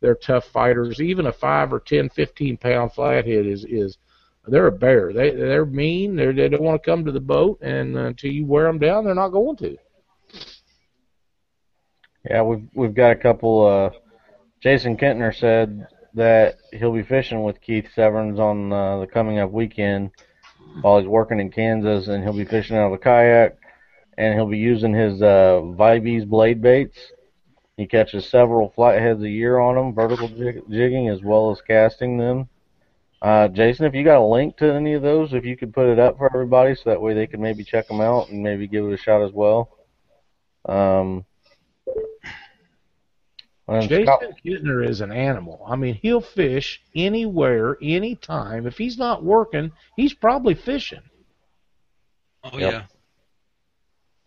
[0.00, 1.00] they're tough fighters.
[1.00, 3.96] Even a 5 or ten, fifteen pound flathead is is
[4.46, 5.12] they're a bear.
[5.12, 6.16] They they're mean.
[6.16, 9.04] They're, they don't want to come to the boat and until you wear them down
[9.04, 9.76] they're not going to.
[12.28, 13.98] Yeah we've we've got a couple uh
[14.60, 19.50] Jason Kentner said that he'll be fishing with Keith Severns on uh, the coming up
[19.50, 20.10] weekend
[20.80, 23.58] while he's working in Kansas, and he'll be fishing out of a kayak,
[24.16, 26.98] and he'll be using his uh, Vibes blade baits.
[27.76, 32.16] He catches several flatheads a year on them, vertical jig- jigging as well as casting
[32.16, 32.48] them.
[33.20, 35.88] Uh, Jason, if you got a link to any of those, if you could put
[35.88, 38.66] it up for everybody, so that way they can maybe check them out and maybe
[38.66, 39.70] give it a shot as well.
[40.66, 41.26] Um,
[43.68, 44.22] Jason Scott.
[44.44, 45.64] Kintner is an animal.
[45.66, 48.66] I mean, he'll fish anywhere, anytime.
[48.66, 51.02] If he's not working, he's probably fishing.
[52.44, 52.72] Oh yep.
[52.72, 52.82] yeah,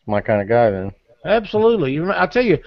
[0.05, 0.91] my kind of guy then.
[1.23, 2.01] Absolutely.
[2.11, 2.57] I tell you,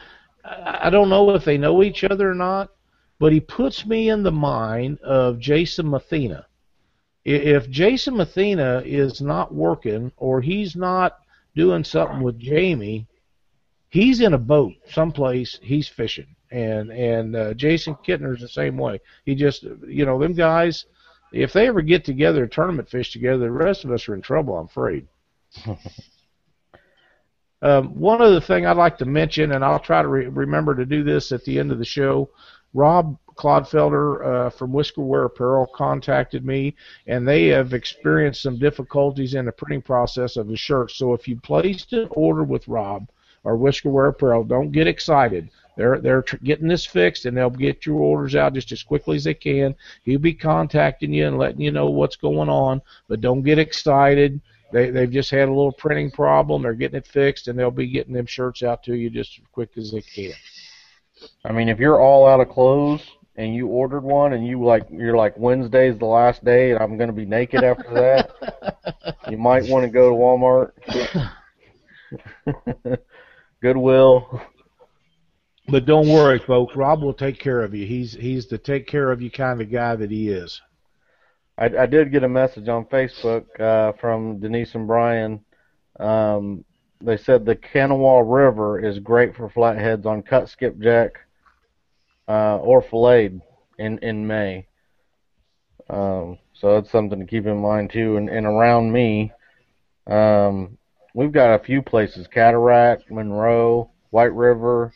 [0.44, 2.70] I don't know if they know each other or not,
[3.18, 6.46] but he puts me in the mind of Jason Mathena.
[7.24, 11.18] If Jason Mathena is not working or he's not
[11.54, 13.06] doing something with Jamie,
[13.90, 15.58] he's in a boat someplace.
[15.62, 19.01] He's fishing and and uh, Jason Kintner's the same way.
[19.25, 20.85] He just you know them guys,
[21.33, 24.57] if they ever get together tournament fish together, the rest of us are in trouble.
[24.57, 25.09] I'm afraid.
[27.62, 30.85] um, one other thing I'd like to mention, and I'll try to re- remember to
[30.85, 32.31] do this at the end of the show.
[32.75, 36.75] Rob Clodfelder uh, from Whiskerware Apparel contacted me,
[37.07, 40.91] and they have experienced some difficulties in the printing process of the shirt.
[40.91, 43.09] So if you placed an order with Rob
[43.45, 47.87] or Whiskerware Apparel, don't get excited they're they're tr- getting this fixed, and they'll get
[47.87, 49.74] your orders out just as quickly as they can.
[50.04, 54.40] He'll be contacting you and letting you know what's going on, but don't get excited.
[54.72, 56.62] They they've just had a little printing problem.
[56.62, 59.44] They're getting it fixed, and they'll be getting them shirts out to you just as
[59.52, 60.35] quick as they can.
[61.44, 63.02] I mean, if you're all out of clothes
[63.37, 66.96] and you ordered one, and you like you're like Wednesday's the last day, and I'm
[66.96, 70.72] going to be naked after that, you might want to go to Walmart.
[73.62, 74.42] Goodwill.
[75.68, 76.75] But don't worry, folks.
[76.77, 77.87] Rob will take care of you.
[77.87, 80.61] He's he's the take care of you kind of guy that he is.
[81.57, 85.44] I, I did get a message on Facebook uh, from Denise and Brian.
[86.01, 86.64] Um,
[87.01, 91.12] they said the Kanawha River is great for flatheads on cut skipjack
[92.29, 93.40] uh, or filleted
[93.79, 94.66] in in May.
[95.90, 98.16] Um, so that's something to keep in mind too.
[98.16, 99.33] And, and around me,
[100.07, 100.79] Um,
[101.14, 104.92] we've got a few places: Cataract, Monroe, White River,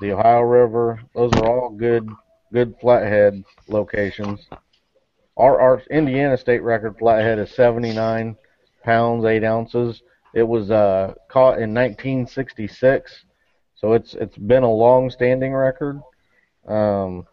[0.00, 1.00] the Ohio River.
[1.14, 2.08] Those are all good,
[2.52, 4.46] good flathead locations.
[5.36, 8.36] Our, our Indiana state record flathead is 79
[8.84, 10.02] pounds 8 ounces.
[10.34, 13.24] It was uh, caught in 1966,
[13.76, 16.00] so it's it's been a long-standing record.
[16.66, 17.26] Um,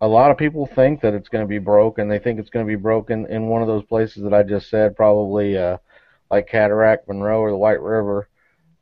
[0.00, 2.08] a lot of people think that it's going to be broken.
[2.08, 4.68] They think it's going to be broken in one of those places that I just
[4.70, 5.78] said, probably uh,
[6.30, 8.28] like Cataract, Monroe, or the White River,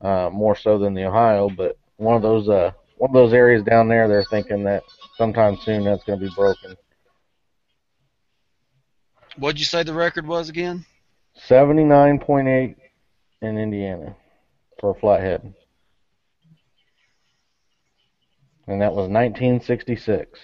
[0.01, 1.49] uh, more so than the Ohio.
[1.49, 4.85] But one of those uh, one of those areas down there, they're thinking that
[5.19, 6.77] sometime soon that's going to be broken.
[9.37, 10.85] What'd you say the record was again?
[11.49, 12.77] 79.8
[13.41, 14.15] in Indiana
[14.79, 15.53] for a flathead.
[18.69, 20.39] And that was 1966.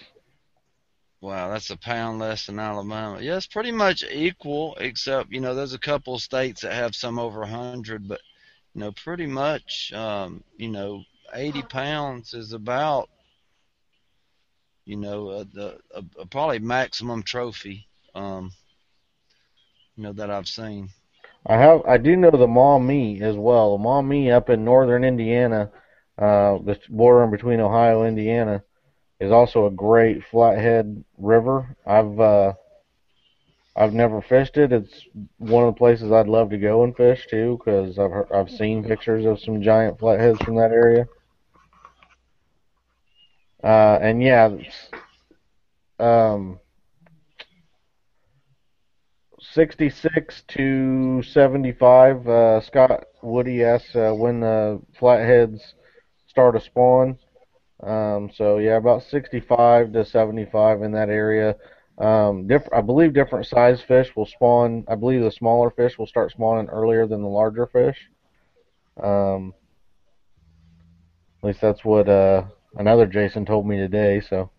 [1.21, 3.21] Wow, that's a pound less than Alabama.
[3.21, 6.97] Yeah, it's pretty much equal, except you know there's a couple of states that have
[6.97, 8.21] some over 100, but
[8.75, 13.09] you know pretty much um, you know 80 pounds is about
[14.85, 18.51] you know uh, the uh, probably maximum trophy um,
[19.97, 20.89] you know that I've seen.
[21.47, 23.77] I have I do know the Maumee as well.
[23.77, 25.71] The Maumee up in northern Indiana,
[26.19, 28.63] uh, the border between Ohio and Indiana,
[29.21, 31.77] is also a great flathead river.
[31.87, 32.53] I've uh,
[33.77, 34.73] I've never fished it.
[34.73, 35.05] It's
[35.39, 38.51] one of the places I'd love to go and fish too, because I've heard, I've
[38.51, 41.07] seen pictures of some giant flatheads from that area.
[43.63, 44.51] Uh, and yeah,
[45.99, 46.61] um,
[49.41, 52.29] 66 to 75.
[52.29, 55.75] Uh, Scott Woody asks uh, when the flatheads
[56.27, 57.19] start to spawn.
[57.83, 61.57] Um, so yeah, about 65 to 75 in that area.
[61.99, 64.85] Um, diff- I believe different size fish will spawn.
[64.89, 67.99] I believe the smaller fish will start spawning earlier than the larger fish.
[69.03, 69.55] Um,
[71.43, 72.45] at least that's what uh,
[72.77, 74.21] another Jason told me today.
[74.21, 74.51] So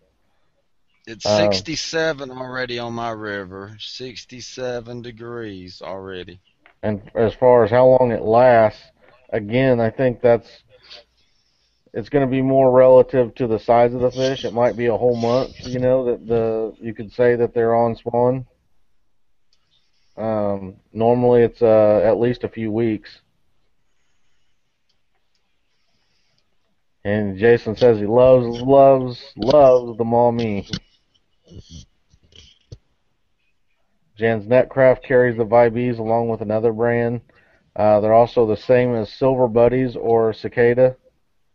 [1.06, 3.76] It's 67 already on my river.
[3.78, 6.40] 67 degrees already.
[6.82, 8.82] and as far as how long it lasts,
[9.32, 10.48] again, I think that's
[11.92, 14.44] it's going to be more relative to the size of the fish.
[14.44, 17.74] It might be a whole month, you know, that the you could say that they're
[17.74, 18.46] on spawn.
[20.16, 23.10] Um, normally, it's uh, at least a few weeks.
[27.04, 30.68] And Jason says he loves, loves, loves the Maumee.
[34.16, 37.22] Jann's Netcraft carries the Vibes along with another brand.
[37.74, 40.96] Uh, they're also the same as Silver Buddies or Cicada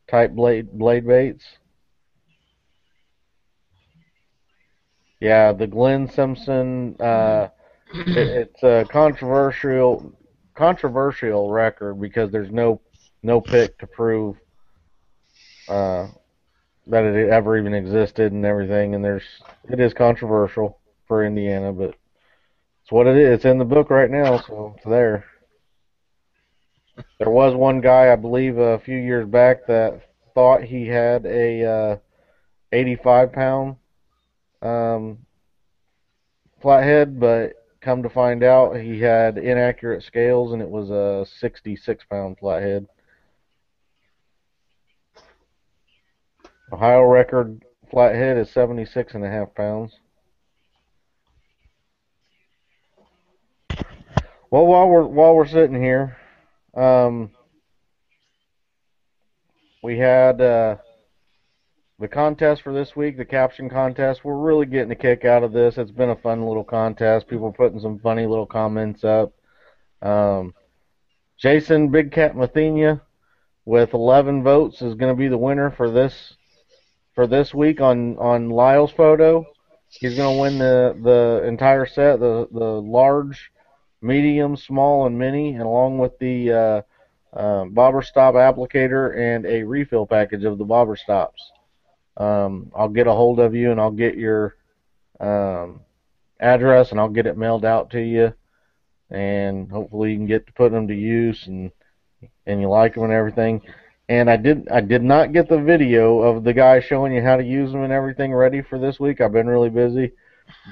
[0.10, 1.46] type blade blade baits.
[5.20, 6.96] Yeah, the Glenn Simpson.
[7.00, 7.50] Uh,
[7.94, 10.12] it, it's a controversial
[10.56, 12.82] controversial record because there's no
[13.22, 14.38] no pick to prove
[15.68, 16.08] uh,
[16.88, 18.96] that it ever even existed and everything.
[18.96, 19.24] And there's
[19.70, 21.96] it is controversial for Indiana, but
[22.84, 23.36] it's what it is.
[23.36, 25.26] It's in the book right now, so it's there.
[27.20, 30.02] There was one guy, I believe, a few years back that
[30.34, 31.98] thought he had a uh,
[32.72, 33.76] 85 pound
[34.62, 35.20] um,
[36.62, 42.04] flathead, but come to find out he had inaccurate scales and it was a 66
[42.10, 42.88] pound flathead.
[46.76, 49.94] Ohio record flathead is 76 and a half pounds.
[54.52, 56.18] Well, while we're while we're sitting here,
[56.76, 57.32] um,
[59.82, 60.76] we had uh,
[61.98, 64.26] the contest for this week, the caption contest.
[64.26, 65.78] We're really getting a kick out of this.
[65.78, 67.30] It's been a fun little contest.
[67.30, 69.32] People putting some funny little comments up.
[70.02, 70.54] Um,
[71.38, 73.00] Jason Big Cat Mathenia
[73.64, 76.36] with 11 votes is going to be the winner for this
[77.16, 79.46] for this week on on Lyle's photo.
[79.90, 83.52] He's to win the the entire set, the the large,
[84.02, 86.82] medium, small, and mini, and along with the uh,
[87.36, 91.52] uh, bobber stop applicator and a refill package of the bobber stops.
[92.18, 94.56] Um, I'll get a hold of you and I'll get your
[95.20, 95.82] um,
[96.40, 98.34] address and I'll get it mailed out to you,
[99.10, 101.72] and hopefully you can get to put them to use and
[102.46, 103.62] and you like them and everything.
[104.08, 107.38] And I did I did not get the video of the guy showing you how
[107.38, 109.20] to use them and everything ready for this week.
[109.20, 110.12] I've been really busy,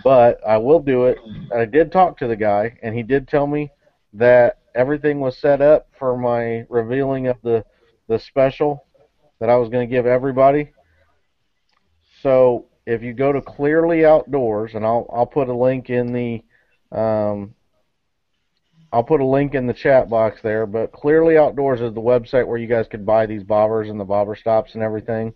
[0.03, 1.17] but I will do it.
[1.53, 3.71] I did talk to the guy and he did tell me
[4.13, 7.65] that everything was set up for my revealing of the
[8.07, 8.85] the special
[9.39, 10.71] that I was going to give everybody.
[12.21, 16.43] So if you go to Clearly Outdoors, and I'll I'll put a link in the
[16.97, 17.55] um,
[18.93, 20.67] I'll put a link in the chat box there.
[20.67, 24.05] But Clearly Outdoors is the website where you guys could buy these bobbers and the
[24.05, 25.33] bobber stops and everything.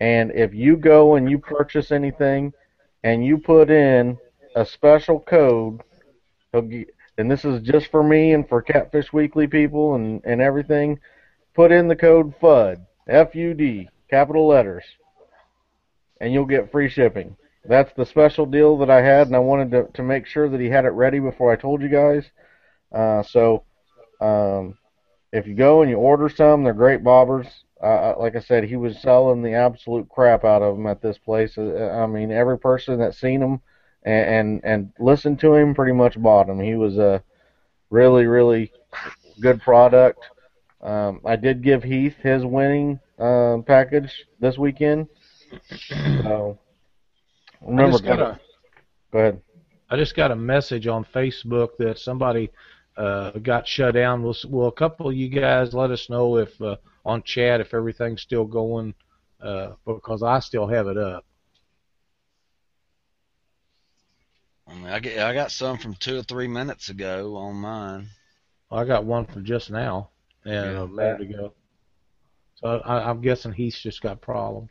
[0.00, 2.52] And if you go and you purchase anything,
[3.04, 4.18] and you put in
[4.56, 5.80] a special code,
[6.52, 10.98] and this is just for me and for Catfish Weekly people and and everything.
[11.54, 14.84] Put in the code FUD, F-U-D, capital letters,
[16.20, 17.36] and you'll get free shipping.
[17.64, 20.60] That's the special deal that I had, and I wanted to, to make sure that
[20.60, 22.24] he had it ready before I told you guys.
[22.92, 23.64] Uh, so,
[24.20, 24.76] um,
[25.32, 27.48] if you go and you order some, they're great bobbers.
[27.82, 31.18] Uh, like I said, he was selling the absolute crap out of them at this
[31.18, 31.56] place.
[31.56, 33.60] Uh, I mean, every person that seen him
[34.02, 36.60] and and, and listened to him pretty much bought him.
[36.60, 37.22] He was a
[37.90, 38.72] really really
[39.40, 40.24] good product.
[40.82, 45.08] Um, I did give Heath his winning uh, package this weekend.
[46.22, 46.58] So
[47.60, 48.40] remember, a,
[49.12, 49.42] go ahead.
[49.90, 52.50] I just got a message on Facebook that somebody
[53.00, 54.22] uh, got shut down.
[54.22, 57.72] Will, will a couple of you guys let us know if uh, on chat if
[57.72, 58.94] everything's still going?
[59.40, 61.24] Uh, because I still have it up.
[64.68, 68.08] I mean, I get, I got some from two or three minutes ago on mine.
[68.70, 70.10] Well, I got one from just now
[70.44, 71.54] and yeah, a minute ago.
[72.56, 74.70] So I, I'm guessing he's just got problems.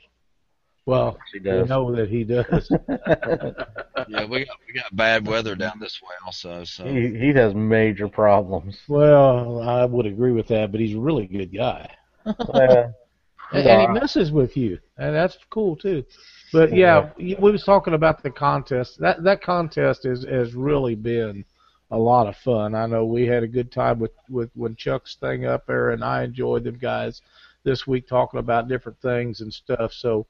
[0.90, 1.64] Well, he does.
[1.64, 2.72] we know that he does.
[4.08, 6.64] yeah, we got we got bad weather down this way also.
[6.64, 8.78] So he he has major problems.
[8.88, 11.94] Well, I would agree with that, but he's a really good guy.
[12.26, 12.90] Yeah.
[13.52, 16.04] and, and he messes with you, and that's cool too.
[16.52, 19.00] But yeah, we was talking about the contest.
[19.00, 21.46] That that contest is has really been
[21.92, 22.76] a lot of fun.
[22.76, 26.04] I know we had a good time with with when Chuck's thing up there, and
[26.04, 27.22] I enjoyed them guys
[27.64, 29.94] this week talking about different things and stuff.
[29.94, 30.26] So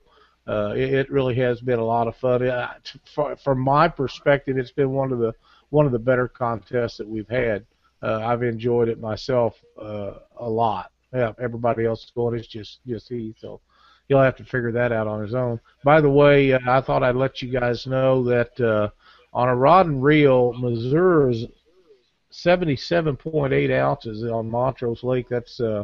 [0.50, 2.48] uh, it, it really has been a lot of fun.
[2.48, 2.74] Uh,
[3.14, 5.34] for, from my perspective, it's been one of the
[5.70, 7.66] one of the better contests that we've had.
[8.02, 10.92] Uh, I've enjoyed it myself uh, a lot.
[11.14, 12.38] Yeah, everybody else is going.
[12.38, 13.36] It's just just he.
[13.40, 13.62] So
[14.08, 15.60] he'll have to figure that out on his own.
[15.84, 18.90] By the way, uh, I thought I'd let you guys know that uh,
[19.34, 21.46] on a rod and reel, Missouri's
[22.32, 25.28] 77.8 ounces on Montrose Lake.
[25.30, 25.84] That's uh,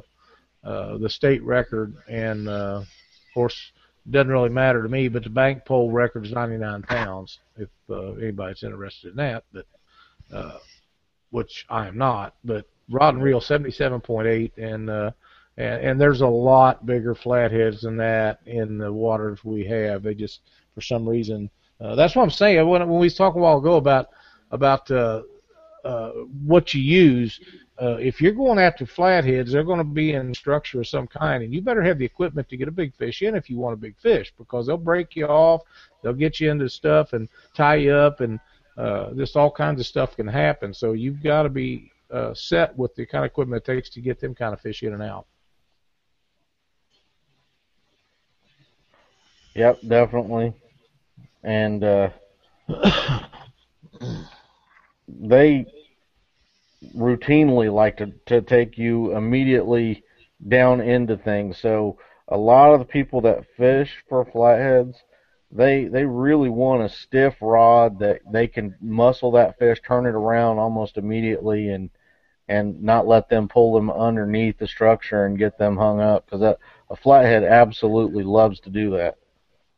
[0.63, 2.87] uh, the state record, and uh, of
[3.33, 3.71] course,
[4.09, 5.07] doesn't really matter to me.
[5.07, 7.39] But the bank record is 99 pounds.
[7.57, 9.65] If uh, anybody's interested in that, but
[10.33, 10.57] uh,
[11.31, 12.35] which I am not.
[12.43, 15.11] But rod and reel 77.8, and uh,
[15.57, 20.03] and, and there's a lot bigger flatheads than that in the waters we have.
[20.03, 20.41] They just,
[20.73, 21.49] for some reason,
[21.79, 22.67] uh, that's what I'm saying.
[22.67, 24.09] When, when we talked a while ago about
[24.51, 25.23] about uh,
[25.83, 26.11] uh,
[26.45, 27.39] what you use,
[27.81, 31.43] uh, if you're going after flatheads, they're going to be in structure of some kind,
[31.43, 33.73] and you better have the equipment to get a big fish in if you want
[33.73, 35.61] a big fish, because they'll break you off,
[36.01, 38.39] they'll get you into stuff and tie you up, and
[38.77, 40.73] uh, just all kinds of stuff can happen.
[40.73, 44.01] So you've got to be uh, set with the kind of equipment it takes to
[44.01, 45.25] get them kind of fish in and out.
[49.53, 50.53] Yep, definitely.
[51.43, 52.09] And uh,
[55.07, 55.65] they
[56.95, 60.03] routinely like to, to take you immediately
[60.47, 61.57] down into things.
[61.59, 64.97] So a lot of the people that fish for flatheads,
[65.51, 70.15] they they really want a stiff rod that they can muscle that fish, turn it
[70.15, 71.89] around almost immediately, and
[72.47, 76.41] and not let them pull them underneath the structure and get them hung up because
[76.89, 79.17] a flathead absolutely loves to do that.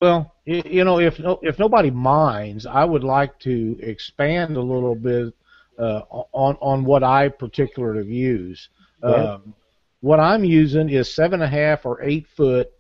[0.01, 5.33] Well, you know, if if nobody minds, I would like to expand a little bit
[5.78, 8.69] uh, on on what I particularly use.
[9.03, 9.53] Um,
[10.01, 12.71] what I'm using is seven and a half or eight foot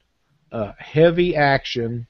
[0.51, 2.07] uh, heavy action,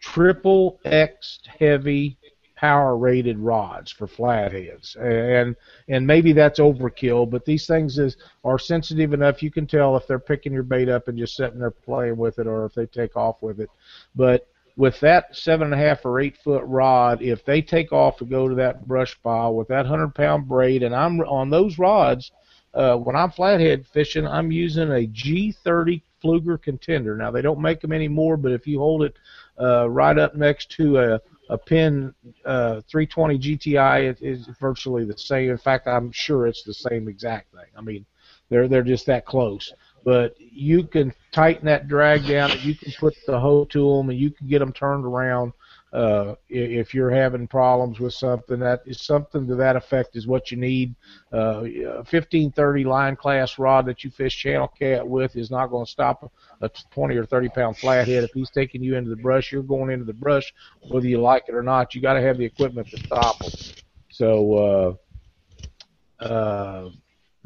[0.00, 2.18] triple X heavy
[2.58, 4.96] power rated rods for flatheads.
[4.96, 5.54] And
[5.88, 9.42] and maybe that's overkill but these things is are sensitive enough.
[9.42, 12.38] You can tell if they're picking your bait up and just sitting there playing with
[12.40, 13.70] it or if they take off with it.
[14.16, 14.48] But
[14.78, 18.24] with that seven and a half or eight foot rod if they take off to
[18.24, 22.30] go to that brush pile with that hundred pound braid and i'm on those rods
[22.74, 27.80] uh, when i'm flathead fishing i'm using a g30 Pflueger contender now they don't make
[27.80, 29.16] them anymore but if you hold it
[29.60, 31.20] uh, right up next to a
[31.50, 32.14] a Penn
[32.44, 35.50] uh, 320 GTI it is virtually the same.
[35.50, 37.70] In fact, I'm sure it's the same exact thing.
[37.74, 38.04] I mean,
[38.50, 39.72] they're they're just that close.
[40.04, 44.18] But you can tighten that drag down, you can put the hoe to them, and
[44.18, 45.52] you can get them turned around
[45.92, 50.50] uh, if you're having problems with something, that is something to that effect is what
[50.50, 50.94] you need.
[51.32, 51.60] Uh,
[52.04, 56.30] 1530 line class rod that you fish channel cat with is not going to stop
[56.60, 58.22] a 20 or 30 pound flathead.
[58.24, 60.52] If he's taking you into the brush, you're going into the brush,
[60.88, 61.94] whether you like it or not.
[61.94, 63.50] You got to have the equipment to stop him.
[64.10, 64.98] So,
[66.20, 66.90] uh, uh,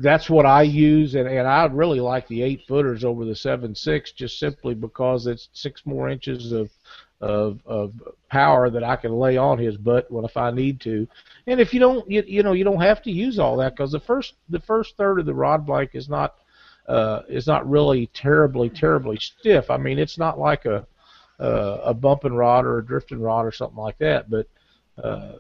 [0.03, 3.75] that's what I use, and, and I really like the eight footers over the seven
[3.75, 6.71] six, just simply because it's six more inches of
[7.21, 7.95] of of
[8.29, 11.07] power that I can lay on his butt when if I need to.
[11.47, 13.93] And if you don't, you, you know, you don't have to use all that because
[13.93, 16.35] the first the first third of the rod blank is not
[16.89, 19.71] uh, is not really terribly terribly stiff.
[19.71, 20.87] I mean, it's not like a
[21.39, 24.49] uh, a bumping rod or a drifting rod or something like that, but
[25.03, 25.35] uh,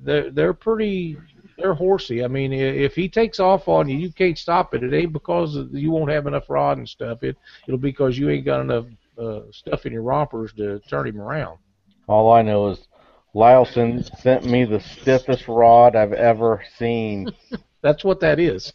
[0.00, 1.16] they're they're pretty
[1.58, 2.24] they're horsey.
[2.24, 4.82] I mean, if he takes off on you, you can't stop it.
[4.82, 7.22] It ain't because you won't have enough rod and stuff.
[7.22, 7.36] It
[7.66, 8.86] it'll be because you ain't got enough
[9.18, 11.58] uh, stuff in your rompers to turn him around.
[12.06, 12.86] All I know is
[13.34, 17.32] Lyleson sent me the stiffest rod I've ever seen.
[17.82, 18.72] That's what that is.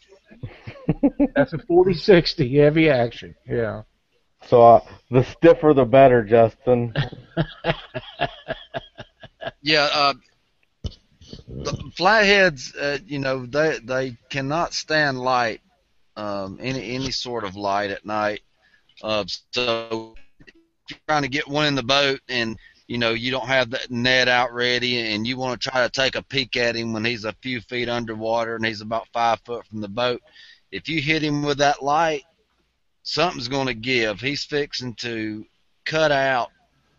[1.35, 3.35] That's a 4060 heavy action.
[3.47, 3.83] Yeah.
[4.47, 6.93] So uh, the stiffer the better, Justin.
[9.61, 10.32] yeah, uh, the
[11.95, 15.61] flatheads, uh, you know, they they cannot stand light,
[16.15, 18.41] um, any any sort of light at night.
[19.01, 20.15] Uh, so
[20.45, 20.53] if
[20.89, 22.57] you're trying to get one in the boat and
[22.87, 25.89] you know you don't have that net out ready and you want to try to
[25.89, 29.39] take a peek at him when he's a few feet underwater and he's about five
[29.45, 30.21] foot from the boat,
[30.71, 32.23] if you hit him with that light,
[33.03, 34.19] something's going to give.
[34.19, 35.45] He's fixing to
[35.85, 36.49] cut out.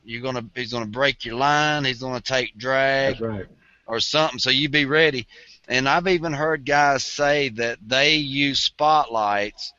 [0.07, 1.85] You're gonna he's gonna break your line.
[1.85, 3.15] He's gonna take drag.
[3.15, 3.47] That's right
[3.87, 4.39] or something.
[4.39, 5.27] So you be ready.
[5.69, 9.73] And I've even heard guys say that they use spotlights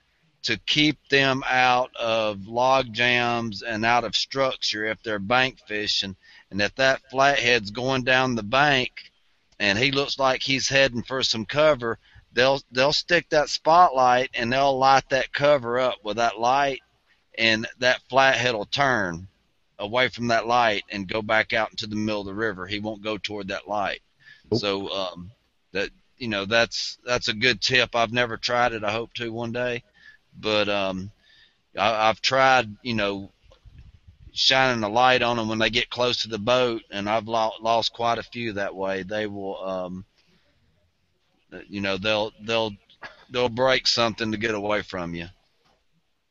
[0.44, 6.16] to keep them out of log jams and out of structure if they're bank fishing.
[6.52, 8.92] And if that flathead's going down the bank
[9.60, 11.98] and he looks like he's heading for some cover,
[12.34, 16.82] they'll they'll stick that spotlight and they'll light that cover up with that light
[17.38, 19.28] and that flathead will turn
[19.80, 22.68] away from that light and go back out into the middle of the river.
[22.68, 24.02] He won't go toward that light.
[24.52, 24.60] Nope.
[24.60, 25.32] So um,
[25.72, 27.96] that you know that's that's a good tip.
[27.96, 28.84] I've never tried it.
[28.84, 29.84] I hope to one day,
[30.40, 31.12] but um,
[31.78, 33.32] I, I've tried you know
[34.34, 37.54] shining a light on them when they get close to the boat, and I've lo-
[37.62, 39.04] lost quite a few that way.
[39.04, 40.06] They will, um,
[41.70, 42.74] you know, they'll they'll
[43.32, 45.28] they'll break something to get away from you.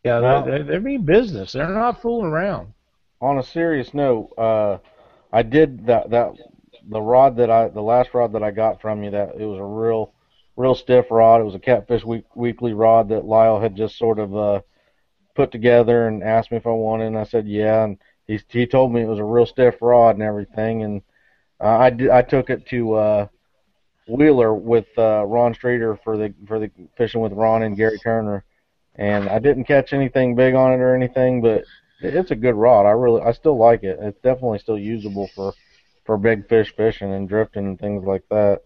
[0.05, 1.53] Yeah, they're, they're, business.
[1.53, 2.74] They're not fooling around
[3.25, 4.79] on a serious note, uh,
[5.33, 6.33] I did that that
[6.87, 9.59] the rod that I the last rod that I got from you that it was
[9.59, 10.12] a real
[10.57, 11.41] real stiff rod.
[11.41, 14.61] It was a Catfish week, Weekly rod that Lyle had just sort of uh,
[15.35, 17.85] put together and asked me if I wanted, and I said yeah.
[17.85, 21.03] And he he told me it was a real stiff rod and everything, and
[21.61, 23.27] uh, I did, I took it to uh,
[24.07, 28.45] Wheeler with uh, Ron Streeter for the for the fishing with Ron and Gary Turner,
[28.97, 31.64] and I didn't catch anything big on it or anything, but
[32.05, 32.86] it's a good rod.
[32.86, 33.98] I really, I still like it.
[34.00, 35.52] It's definitely still usable for
[36.05, 38.62] for big fish fishing and drifting and things like that.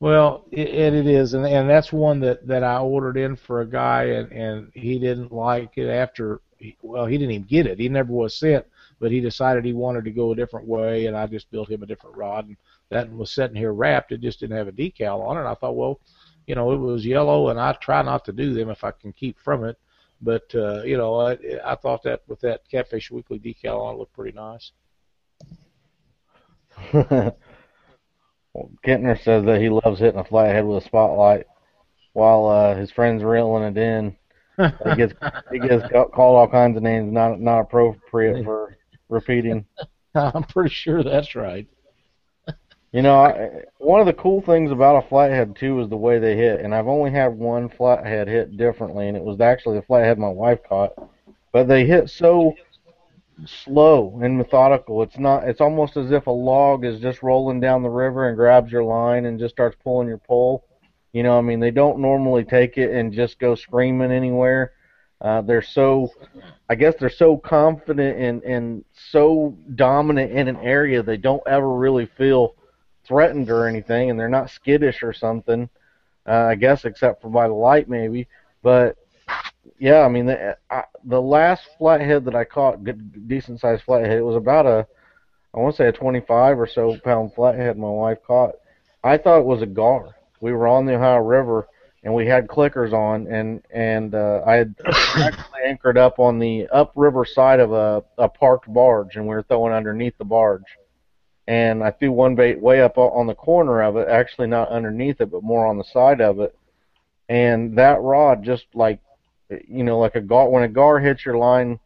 [0.00, 3.66] Well, it, it is, and and that's one that that I ordered in for a
[3.68, 6.40] guy, and and he didn't like it after.
[6.82, 7.78] Well, he didn't even get it.
[7.78, 8.66] He never was sent,
[8.98, 11.84] but he decided he wanted to go a different way, and I just built him
[11.84, 12.56] a different rod, and
[12.88, 14.10] that was sitting here wrapped.
[14.10, 15.48] It just didn't have a decal on it.
[15.48, 16.00] I thought, well,
[16.46, 19.12] you know, it was yellow, and I try not to do them if I can
[19.12, 19.76] keep from it.
[20.20, 23.98] But uh, you know, I, I thought that with that Catfish Weekly decal on, it
[23.98, 24.70] looked pretty nice.
[26.92, 31.46] well, Kentner says that he loves hitting a flathead with a spotlight,
[32.12, 34.16] while uh, his friends reeling it in.
[34.58, 35.14] he gets
[35.50, 38.76] he gets called all kinds of names not not appropriate for
[39.08, 39.64] repeating.
[40.14, 41.66] I'm pretty sure that's right.
[42.92, 46.18] You know, I, one of the cool things about a flathead too is the way
[46.18, 49.86] they hit, and I've only had one flathead hit differently, and it was actually the
[49.86, 50.92] flathead my wife caught.
[51.52, 52.54] But they hit so
[53.46, 55.02] slow and methodical.
[55.02, 55.48] It's not.
[55.48, 58.84] It's almost as if a log is just rolling down the river and grabs your
[58.84, 60.64] line and just starts pulling your pole.
[61.14, 64.72] You know, I mean, they don't normally take it and just go screaming anywhere.
[65.18, 66.10] Uh, they're so,
[66.68, 71.74] I guess they're so confident and and so dominant in an area they don't ever
[71.74, 72.54] really feel
[73.06, 75.68] threatened or anything, and they're not skittish or something.
[76.26, 78.28] Uh, I guess except for by the light maybe.
[78.62, 78.96] But
[79.78, 84.18] yeah, I mean the I, the last flathead that I caught, good decent sized flathead,
[84.18, 84.86] it was about a
[85.54, 88.54] I want to say a 25 or so pound flathead my wife caught.
[89.04, 90.14] I thought it was a gar.
[90.40, 91.68] We were on the Ohio River
[92.04, 96.68] and we had clickers on and and uh, I had actually anchored up on the
[96.68, 100.78] upriver side of a, a parked barge and we were throwing underneath the barge
[101.52, 105.20] and I threw one bait way up on the corner of it, actually not underneath
[105.20, 106.56] it, but more on the side of it.
[107.28, 109.00] And that rod just like,
[109.68, 111.78] you know, like a gar when a gar hits your line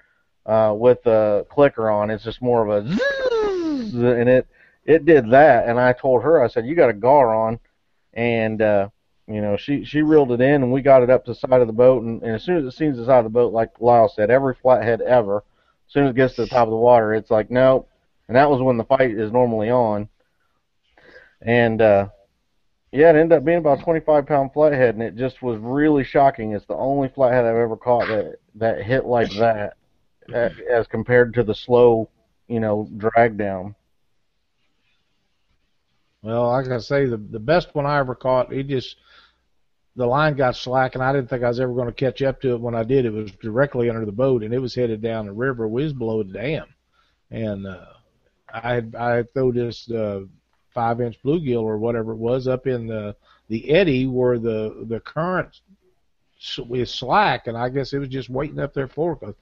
[0.46, 4.46] uh, with a clicker on, it's just more of a zzz, and it
[4.84, 7.58] it did that, and I told her, I said, you got a gar on,
[8.14, 8.88] and uh,
[9.26, 11.60] you know, she she reeled it in, and we got it up to the side
[11.60, 13.52] of the boat, and, and as soon as it sees the side of the boat,
[13.52, 15.38] like Lyle said, every flathead ever,
[15.88, 17.88] as soon as it gets to the top of the water, it's like nope,
[18.28, 20.08] and that was when the fight is normally on,
[21.42, 22.08] and uh,
[22.92, 26.04] yeah, it ended up being about a 25 pound flathead, and it just was really
[26.04, 26.52] shocking.
[26.52, 29.76] It's the only flathead I've ever caught that that hit like that,
[30.34, 32.08] as compared to the slow,
[32.48, 33.74] you know, drag down.
[36.22, 38.96] Well, like I say, the the best one I ever caught, he just
[39.94, 42.40] the line got slack, and I didn't think I was ever going to catch up
[42.42, 42.60] to it.
[42.60, 45.32] When I did, it was directly under the boat, and it was headed down the
[45.32, 45.66] river.
[45.68, 46.66] We was below the dam,
[47.30, 47.84] and uh,
[48.56, 50.22] I I throw this uh,
[50.72, 53.14] five inch bluegill or whatever it was up in the
[53.48, 55.60] the eddy where the the current
[56.70, 59.34] is slack, and I guess it was just waiting up there for because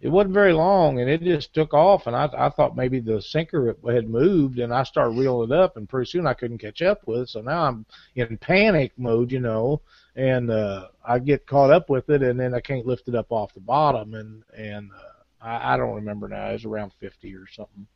[0.00, 2.06] it wasn't very long, and it just took off.
[2.06, 5.76] And I I thought maybe the sinker had moved, and I started reeling it up,
[5.76, 7.28] and pretty soon I couldn't catch up with it.
[7.30, 9.80] So now I'm in panic mode, you know,
[10.16, 13.30] and uh, I get caught up with it, and then I can't lift it up
[13.30, 16.50] off the bottom, and and uh, I, I don't remember now.
[16.50, 17.86] It was around 50 or something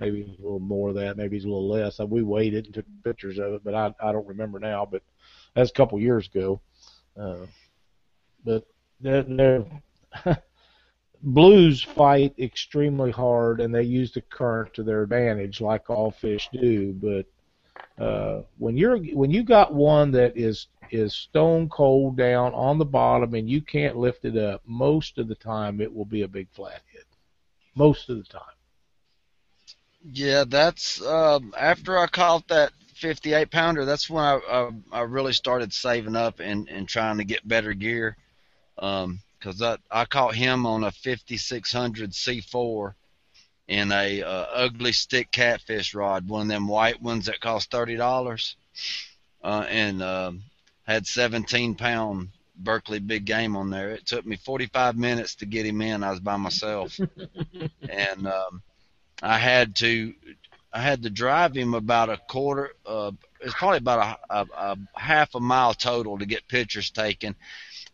[0.00, 1.98] maybe a little more of that, maybe it's a little less.
[1.98, 4.86] We waited and took pictures of it, but I I don't remember now.
[4.86, 5.02] But
[5.54, 6.60] that's a couple years ago.
[7.18, 7.46] Uh,
[8.44, 8.64] but
[9.00, 9.64] they're, they're
[11.22, 16.48] blues fight extremely hard, and they use the current to their advantage, like all fish
[16.52, 16.92] do.
[16.92, 22.78] But uh, when you're when you got one that is is stone cold down on
[22.78, 26.22] the bottom and you can't lift it up, most of the time it will be
[26.22, 27.04] a big flathead.
[27.74, 28.57] Most of the time.
[30.02, 33.84] Yeah, that's um, after I caught that 58 pounder.
[33.84, 37.74] That's when I, I I really started saving up and and trying to get better
[37.74, 38.16] gear.
[38.78, 42.94] Um, because I I caught him on a 5600 C4
[43.68, 47.96] in a uh, Ugly Stik catfish rod, one of them white ones that cost thirty
[47.96, 48.56] dollars,
[49.42, 50.42] uh, and um,
[50.86, 53.90] had 17 pound Berkley big game on there.
[53.90, 56.02] It took me 45 minutes to get him in.
[56.02, 56.98] I was by myself,
[57.88, 58.62] and um,
[59.22, 60.14] I had to
[60.72, 62.72] I had to drive him about a quarter.
[62.86, 64.46] Uh, it's probably about a, a,
[64.94, 67.34] a half a mile total to get pictures taken,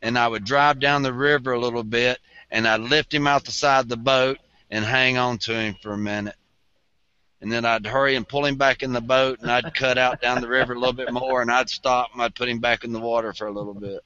[0.02, 2.18] and I would drive down the river a little bit,
[2.50, 4.38] and I'd lift him out the side of the boat
[4.70, 6.34] and hang on to him for a minute,
[7.40, 10.20] and then I'd hurry and pull him back in the boat, and I'd cut out
[10.20, 12.84] down the river a little bit more, and I'd stop and I'd put him back
[12.84, 14.00] in the water for a little bit,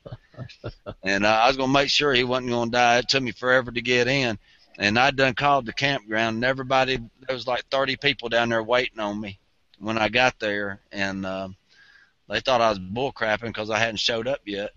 [1.03, 2.99] and uh, I was gonna make sure he wasn't gonna die.
[2.99, 4.39] It took me forever to get in
[4.79, 8.63] and I done called the campground, and everybody there was like 30 people down there
[8.63, 9.41] waiting on me
[9.81, 11.49] when I got there, and uh,
[12.29, 14.71] they thought I was bull crapping because I hadn't showed up yet.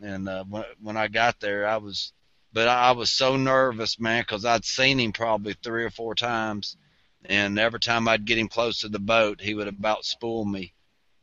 [0.00, 2.12] And uh, when when I got there, I was,
[2.52, 6.76] but I was so nervous, man, because I'd seen him probably three or four times,
[7.24, 10.74] and every time I'd get him close to the boat, he would about spool me.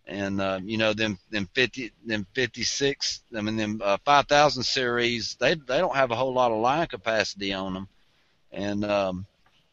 [0.05, 4.27] And uh, you know them them fifty them fifty six I mean them uh, five
[4.27, 7.89] thousand series they they don't have a whole lot of line capacity on them
[8.51, 9.25] and um,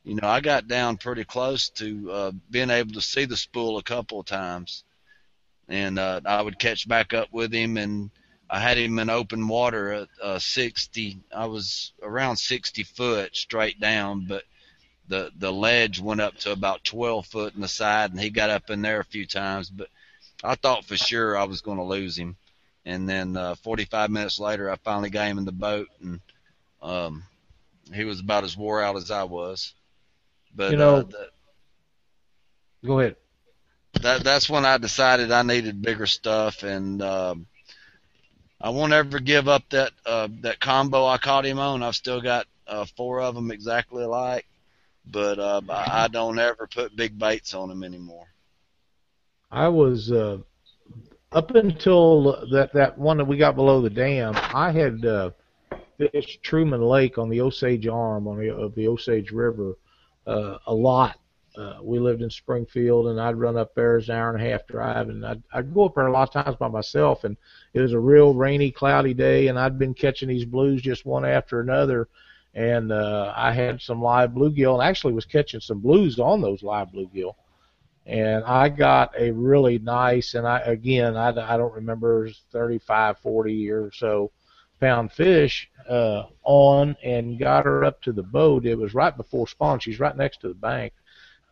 [0.04, 3.78] you know I got down pretty close to uh, being able to see the spool
[3.78, 4.84] a couple of times,
[5.68, 8.10] and uh, I would catch back up with him, and
[8.48, 11.18] I had him in open water at uh, 60.
[11.34, 14.44] I was around 60 foot straight down, but
[15.08, 18.50] the the ledge went up to about 12 foot in the side, and he got
[18.50, 19.88] up in there a few times, but
[20.42, 22.36] I thought for sure I was going to lose him.
[22.86, 26.20] And then uh, 45 minutes later, I finally got him in the boat, and
[26.82, 27.24] um,
[27.93, 29.72] he was about as wore out as I was.
[30.55, 31.30] But you know, uh, that,
[32.85, 33.16] go ahead.
[34.03, 37.47] That that's when I decided I needed bigger stuff, and um,
[38.61, 41.82] I won't ever give up that uh, that combo I caught him on.
[41.82, 44.47] I've still got uh, four of them exactly alike,
[45.05, 48.26] but uh, I don't ever put big baits on them anymore.
[49.51, 50.39] I was uh,
[51.32, 54.35] up until that that one that we got below the dam.
[54.37, 55.30] I had uh,
[55.99, 59.76] fished Truman Lake on the Osage Arm on the of the Osage River
[60.26, 61.18] uh, a lot.
[61.57, 64.51] Uh, we lived in Springfield, and I'd run up there as an hour and a
[64.51, 67.22] half drive, and I'd, I'd go up there a lot of times by myself.
[67.22, 67.36] And
[67.72, 71.24] it was a real rainy, cloudy day, and I'd been catching these blues just one
[71.24, 72.09] after another.
[72.55, 76.64] And uh, I had some live bluegill, and actually was catching some blues on those
[76.64, 77.34] live bluegill.
[78.07, 83.70] And I got a really nice, and I again I, I don't remember 35, 40
[83.70, 84.30] or so
[84.85, 88.66] pound fish uh, on and got her up to the boat.
[88.66, 89.80] It was right before spawn.
[89.80, 90.93] She's right next to the bank,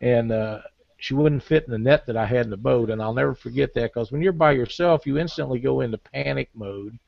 [0.01, 0.59] and uh,
[0.97, 2.91] she wouldn't fit in the net that I had in the boat.
[2.91, 6.49] And I'll never forget that because when you're by yourself, you instantly go into panic
[6.53, 6.99] mode,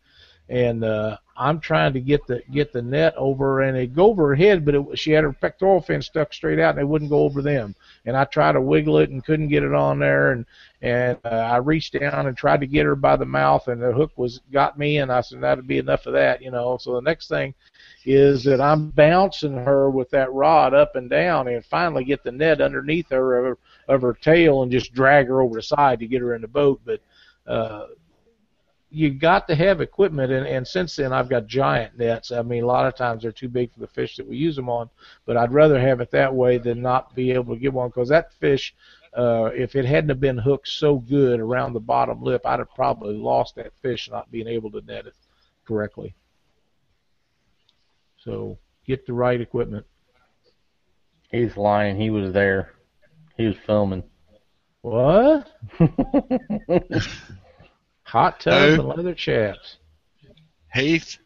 [0.50, 4.30] and uh, I'm trying to get the get the net over, and it go over
[4.30, 7.10] her head, but it, she had her pectoral fin stuck straight out, and it wouldn't
[7.10, 7.76] go over them.
[8.06, 10.46] And I tried to wiggle it and couldn't get it on there, and
[10.82, 13.92] and uh, I reached down and tried to get her by the mouth, and the
[13.92, 16.78] hook was got me, and I said that'd be enough of that, you know.
[16.78, 17.54] So the next thing
[18.06, 22.32] is that I'm bouncing her with that rod up and down, and finally get the
[22.32, 26.08] net underneath her of, of her tail and just drag her over the side to
[26.08, 27.02] get her in the boat, but.
[27.48, 27.86] Uh,
[28.90, 32.32] you got to have equipment, and, and since then I've got giant nets.
[32.32, 34.56] I mean, a lot of times they're too big for the fish that we use
[34.56, 34.90] them on,
[35.26, 38.10] but I'd rather have it that way than not be able to get one because
[38.10, 38.76] that fish,
[39.18, 42.74] uh, if it hadn't have been hooked so good around the bottom lip, I'd have
[42.74, 45.16] probably lost that fish not being able to net it
[45.66, 46.16] correctly.
[48.18, 49.86] So get the right equipment.
[51.32, 52.00] He's lying.
[52.00, 52.74] He was there.
[53.36, 54.04] He was filming.
[54.82, 55.50] What?
[58.16, 59.76] Hot tub and leather chaps.
[60.74, 61.18] Heath.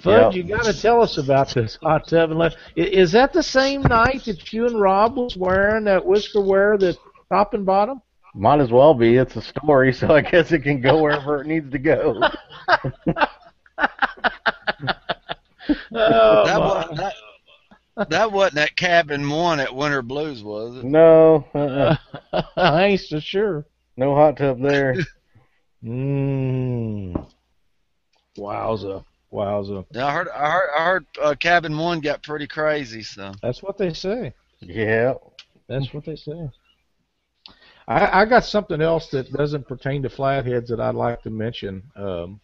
[0.00, 0.34] Fud, Yep.
[0.34, 2.56] you got to tell us about this hot tub and leather.
[2.76, 6.96] Is that the same night that you and Rob was wearing that whisker wear, the
[7.30, 8.00] top and bottom?
[8.34, 9.16] Might as well be.
[9.16, 12.18] It's a story, so I guess it can go wherever it needs to go.
[15.96, 16.86] Oh, that, my.
[16.88, 16.98] was,
[17.96, 20.84] that, that wasn't that cabin one at Winter Blues, was it?
[20.84, 21.96] No, uh-uh.
[22.56, 23.64] I ain't so sure.
[23.96, 24.96] no hot tub there.
[25.84, 27.28] Mmm.
[28.38, 29.04] Wowza.
[29.32, 29.84] Wowza.
[29.90, 30.28] Yeah, I heard.
[30.28, 30.70] I heard.
[30.76, 33.02] I heard uh, cabin one got pretty crazy.
[33.02, 34.32] So That's what they say.
[34.60, 35.14] Yeah.
[35.68, 36.50] That's what they say.
[37.86, 41.82] I, I got something else that doesn't pertain to flatheads that I'd like to mention
[41.96, 42.40] um,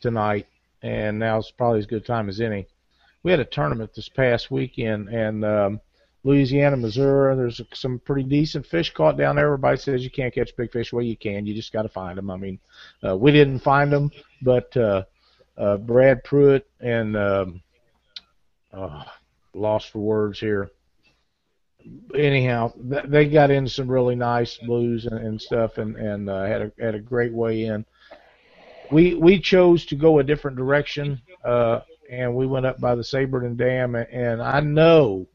[0.00, 0.46] tonight,
[0.82, 2.66] and now's probably as good a time as any.
[3.22, 5.80] We had a tournament this past weekend, and um,
[6.24, 7.34] Louisiana, Missouri.
[7.36, 9.46] There's some pretty decent fish caught down there.
[9.46, 10.92] Everybody says you can't catch big fish.
[10.92, 11.46] Well, you can.
[11.46, 12.30] You just got to find them.
[12.30, 12.58] I mean,
[13.06, 14.10] uh, we didn't find them,
[14.40, 15.04] but uh,
[15.58, 17.62] uh, Brad Pruitt and um,
[18.72, 19.04] uh,
[19.54, 20.70] lost for words here
[22.14, 26.44] anyhow, th- they got in some really nice blues and, and stuff, and and uh,
[26.44, 27.84] had a had a great way in.
[28.90, 33.02] We we chose to go a different direction, uh, and we went up by the
[33.02, 35.26] Saverton Dam, and, and I know,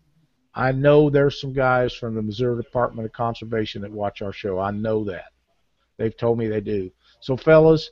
[0.58, 4.58] I know there's some guys from the Missouri Department of Conservation that watch our show.
[4.58, 5.32] I know that.
[5.98, 6.90] They've told me they do.
[7.20, 7.92] So fellas,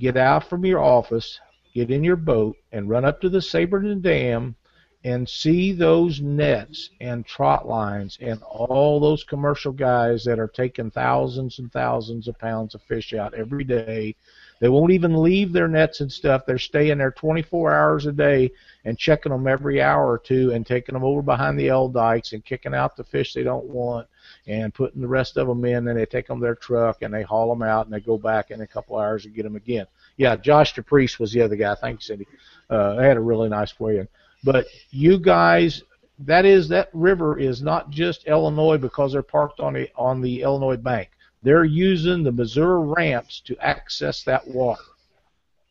[0.00, 1.38] get out from your office,
[1.72, 4.56] get in your boat, and run up to the Saverton Dam
[5.04, 10.90] and see those nets and trot lines and all those commercial guys that are taking
[10.90, 14.16] thousands and thousands of pounds of fish out every day.
[14.62, 16.46] They won't even leave their nets and stuff.
[16.46, 18.52] They're staying there 24 hours a day
[18.84, 22.32] and checking them every hour or two and taking them over behind the L dikes
[22.32, 24.06] and kicking out the fish they don't want
[24.46, 25.88] and putting the rest of them in.
[25.88, 28.52] And they take them their truck and they haul them out and they go back
[28.52, 29.86] in a couple hours and get them again.
[30.16, 31.74] Yeah, Josh DePriest was the other guy.
[31.74, 32.28] Thanks, Cindy.
[32.70, 34.06] Uh, they had a really nice way in.
[34.44, 35.82] But you guys,
[36.20, 40.42] that is that river is not just Illinois because they're parked on the on the
[40.42, 41.10] Illinois bank.
[41.42, 44.82] They're using the Missouri ramps to access that water.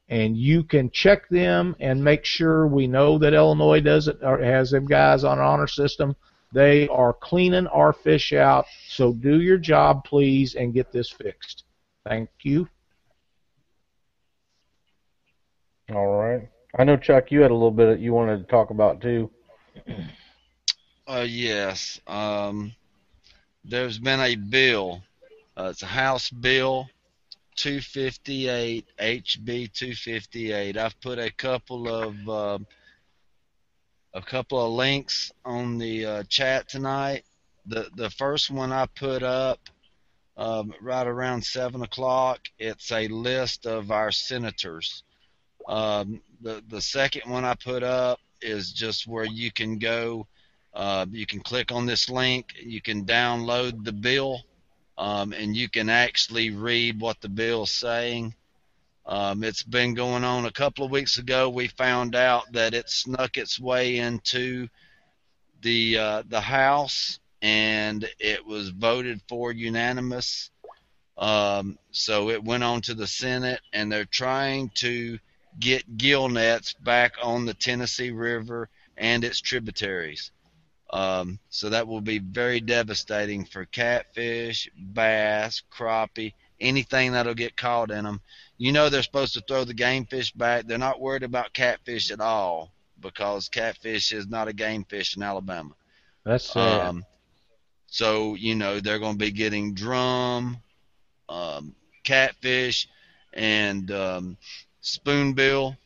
[0.09, 4.39] And you can check them and make sure we know that Illinois does it or
[4.39, 6.15] has them guys on an honor system.
[6.51, 8.65] They are cleaning our fish out.
[8.89, 11.63] So do your job, please, and get this fixed.
[12.05, 12.67] Thank you.
[15.93, 16.49] All right.
[16.77, 19.29] I know Chuck, you had a little bit that you wanted to talk about too.
[21.07, 21.99] Uh, yes.
[22.07, 22.73] Um,
[23.65, 25.03] there's been a bill.
[25.57, 26.87] Uh, it's a House Bill
[27.57, 30.77] 258, HB 258.
[30.77, 32.59] I've put a couple of uh,
[34.13, 37.23] a couple of links on the uh, chat tonight.
[37.65, 39.59] The the first one I put up
[40.37, 42.39] um, right around seven o'clock.
[42.57, 45.03] It's a list of our senators.
[45.67, 50.27] Um, the the second one I put up is just where you can go.
[50.73, 52.53] Uh, you can click on this link.
[52.63, 54.39] You can download the bill,
[55.01, 58.35] um, and you can actually read what the bill's saying.
[59.03, 61.49] Um, it's been going on a couple of weeks ago.
[61.49, 64.67] We found out that it snuck its way into
[65.63, 70.51] the uh, the House, and it was voted for unanimous.
[71.17, 75.17] Um, so it went on to the Senate, and they're trying to
[75.59, 80.29] get gill nets back on the Tennessee River and its tributaries.
[80.91, 87.91] Um, so that will be very devastating for catfish, bass, crappie, anything that'll get caught
[87.91, 88.21] in them.
[88.57, 90.67] You know they're supposed to throw the game fish back.
[90.67, 95.23] They're not worried about catfish at all because catfish is not a game fish in
[95.23, 95.71] Alabama.
[96.25, 96.87] That's sad.
[96.87, 97.05] Um,
[97.87, 100.57] so you know they're going to be getting drum,
[101.29, 101.73] um,
[102.03, 102.87] catfish,
[103.33, 104.37] and um,
[104.81, 105.77] spoonbill.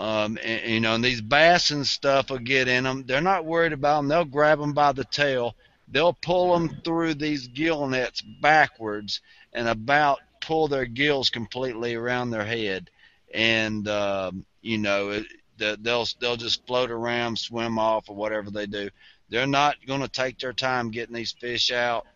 [0.00, 3.04] Um, and, you know, and these bass and stuff will get in them.
[3.06, 4.08] They're not worried about them.
[4.08, 5.54] They'll grab them by the tail.
[5.88, 9.20] They'll pull them through these gill nets backwards
[9.52, 12.88] and about pull their gills completely around their head.
[13.34, 15.26] And um, you know, it,
[15.58, 18.88] they'll they'll just float around, swim off, or whatever they do.
[19.28, 22.06] They're not going to take their time getting these fish out.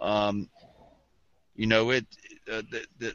[0.00, 0.48] Um,
[1.54, 2.04] you know, it
[2.50, 2.62] uh,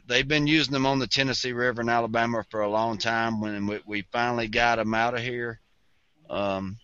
[0.06, 3.40] they've been using them on the Tennessee River in Alabama for a long time.
[3.40, 5.60] When we, we finally got them out of here,
[6.30, 6.78] um,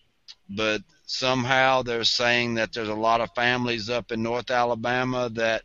[0.48, 5.62] but somehow they're saying that there's a lot of families up in North Alabama that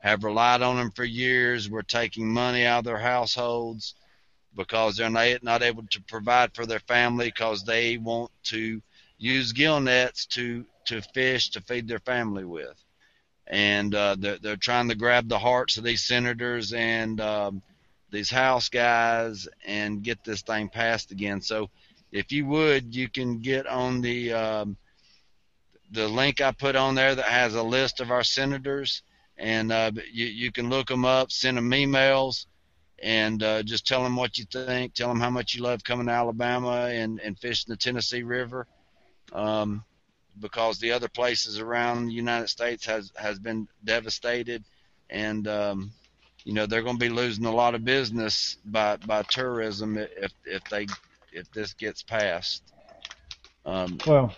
[0.00, 1.70] have relied on them for years.
[1.70, 3.94] We're taking money out of their households
[4.54, 8.80] because they're not, not able to provide for their family because they want to
[9.18, 12.82] use gill nets to to fish to feed their family with
[13.48, 17.62] and uh, they're, they're trying to grab the hearts of these senators and um,
[18.10, 21.40] these House guys and get this thing passed again.
[21.40, 21.70] So,
[22.12, 24.76] if you would, you can get on the um,
[25.90, 29.02] the link I put on there that has a list of our senators,
[29.36, 32.46] and uh, you you can look them up, send them emails,
[33.02, 34.94] and uh, just tell them what you think.
[34.94, 38.66] Tell them how much you love coming to Alabama and and fishing the Tennessee River.
[39.32, 39.84] Um,
[40.40, 44.64] because the other places around the United States has has been devastated,
[45.10, 45.90] and um,
[46.44, 50.32] you know they're going to be losing a lot of business by by tourism if
[50.44, 50.86] if they
[51.32, 52.62] if this gets passed.
[53.64, 54.34] Um, well,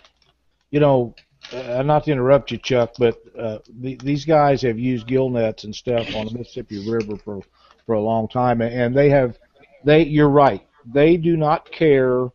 [0.71, 1.15] you know,
[1.53, 5.63] uh, not to interrupt you, Chuck, but uh, the, these guys have used gill nets
[5.63, 7.41] and stuff on the Mississippi River for
[7.85, 9.37] for a long time, and they have
[9.83, 10.03] they.
[10.03, 10.65] You're right.
[10.85, 12.27] They do not care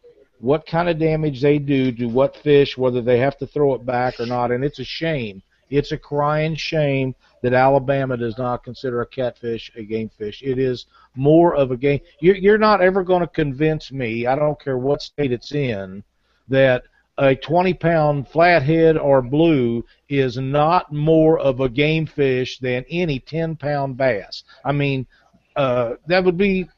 [0.47, 3.85] what kind of damage they do to what fish, whether they have to throw it
[3.85, 4.53] back or not.
[4.53, 5.43] And it's a shame.
[5.71, 10.43] It's a crying shame that Alabama does not consider a catfish a game fish.
[10.45, 10.87] It is
[11.17, 11.99] more of a game.
[12.21, 16.05] You're, you're not ever going to convince me, I don't care what state it's in,
[16.47, 16.85] that
[17.19, 23.19] a 20 pound flathead or blue is not more of a game fish than any
[23.19, 24.45] 10 pound bass.
[24.65, 25.09] I mean,
[25.57, 26.69] uh, that would be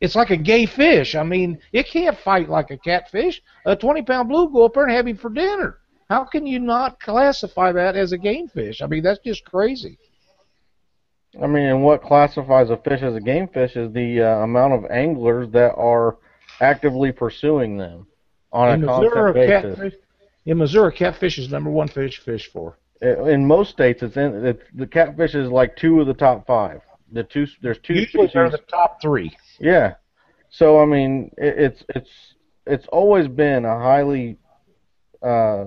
[0.00, 1.14] it's like a gay fish.
[1.14, 3.42] I mean, it can't fight like a catfish.
[3.66, 5.78] A 20 pound blue go up there and have him for dinner.
[6.08, 8.82] How can you not classify that as a game fish?
[8.82, 9.98] I mean, that's just crazy.
[11.40, 14.74] I mean, and what classifies a fish as a game fish is the uh, amount
[14.74, 16.18] of anglers that are
[16.60, 18.06] actively pursuing them
[18.52, 19.78] on in a Missouri, basis.
[19.78, 19.94] Catfish,
[20.44, 22.76] in Missouri, catfish is number one fish fish for.
[23.00, 26.82] In most states, it's in it's, the catfish is like two of the top five.
[27.12, 27.94] The two there's two.
[27.94, 28.34] Usually, species.
[28.34, 29.34] they're the top three.
[29.62, 29.94] Yeah.
[30.50, 32.10] So I mean, it, it's it's
[32.66, 34.36] it's always been a highly,
[35.22, 35.66] uh,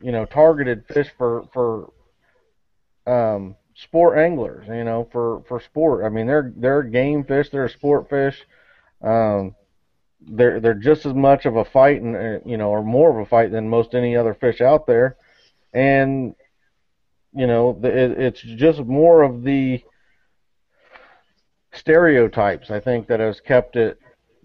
[0.00, 1.92] you know, targeted fish for for
[3.06, 4.68] um, sport anglers.
[4.68, 6.04] You know, for for sport.
[6.04, 7.50] I mean, they're they're game fish.
[7.50, 8.40] They're a sport fish.
[9.02, 9.56] Um,
[10.20, 13.18] they're they're just as much of a fight and uh, you know, or more of
[13.18, 15.16] a fight than most any other fish out there,
[15.74, 16.36] and
[17.34, 19.82] you know, it, it's just more of the
[21.76, 22.70] stereotypes.
[22.70, 23.98] I think that has kept it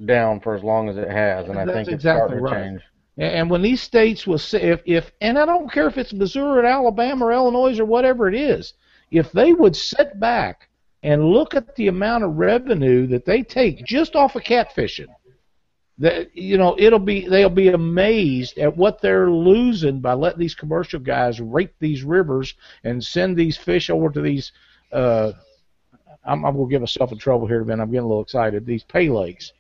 [0.06, 2.54] down for as long as it has, and I think it's exactly starting right.
[2.54, 2.82] to change.
[3.18, 6.62] And when these states will say, if, if, and I don't care if it's Missouri
[6.62, 8.74] or Alabama or Illinois or whatever it is,
[9.12, 10.70] if they would sit back
[11.04, 15.08] and look at the amount of revenue that they take just off of catfishing,
[15.98, 20.56] that you know it'll be they'll be amazed at what they're losing by letting these
[20.56, 24.52] commercial guys rape these rivers and send these fish over to these
[24.94, 25.32] uh,
[26.26, 27.80] I'm, I'm going to give myself in trouble here, Ben.
[27.80, 28.66] I'm getting a little excited.
[28.66, 29.54] These pay lakes,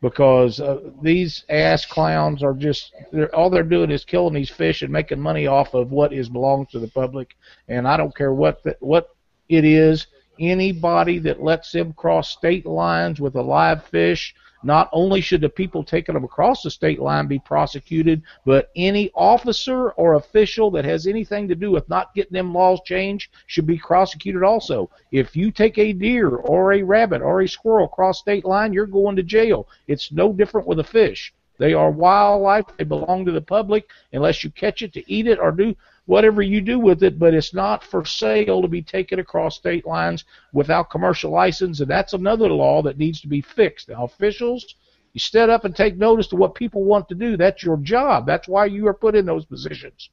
[0.00, 4.82] because uh, these ass clowns are just they're, all they're doing is killing these fish
[4.82, 7.36] and making money off of what is belongs to the public.
[7.68, 9.16] And I don't care what the, what
[9.48, 10.06] it is.
[10.38, 14.34] Anybody that lets them cross state lines with a live fish
[14.64, 19.10] not only should the people taking them across the state line be prosecuted, but any
[19.14, 23.66] officer or official that has anything to do with not getting them laws changed should
[23.66, 24.90] be prosecuted also.
[25.12, 28.86] If you take a deer or a rabbit or a squirrel across state line, you're
[28.86, 29.68] going to jail.
[29.86, 31.32] It's no different with a fish.
[31.58, 32.64] They are wildlife.
[32.76, 35.76] They belong to the public unless you catch it to eat it or do
[36.06, 39.86] whatever you do with it, but it's not for sale to be taken across state
[39.86, 43.88] lines without commercial license, and that's another law that needs to be fixed.
[43.88, 44.74] Now, officials,
[45.12, 47.36] you stand up and take notice to what people want to do.
[47.36, 48.26] That's your job.
[48.26, 50.10] That's why you are put in those positions.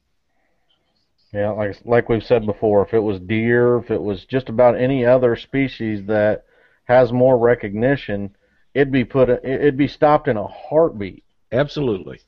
[1.32, 4.76] Yeah, like like we've said before, if it was deer, if it was just about
[4.76, 6.44] any other species that
[6.84, 8.36] has more recognition,
[8.74, 11.24] it'd be put it'd be stopped in a heartbeat.
[11.50, 12.20] Absolutely.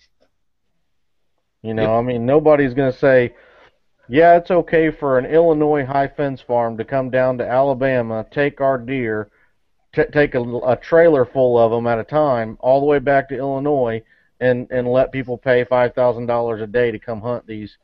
[1.63, 3.35] You know, I mean, nobody's going to say,
[4.09, 8.61] yeah, it's okay for an Illinois high fence farm to come down to Alabama, take
[8.61, 9.31] our deer,
[9.95, 13.29] t- take a, a trailer full of them at a time all the way back
[13.29, 14.03] to Illinois
[14.41, 17.79] and and let people pay five thousand dollars a day to come hunt these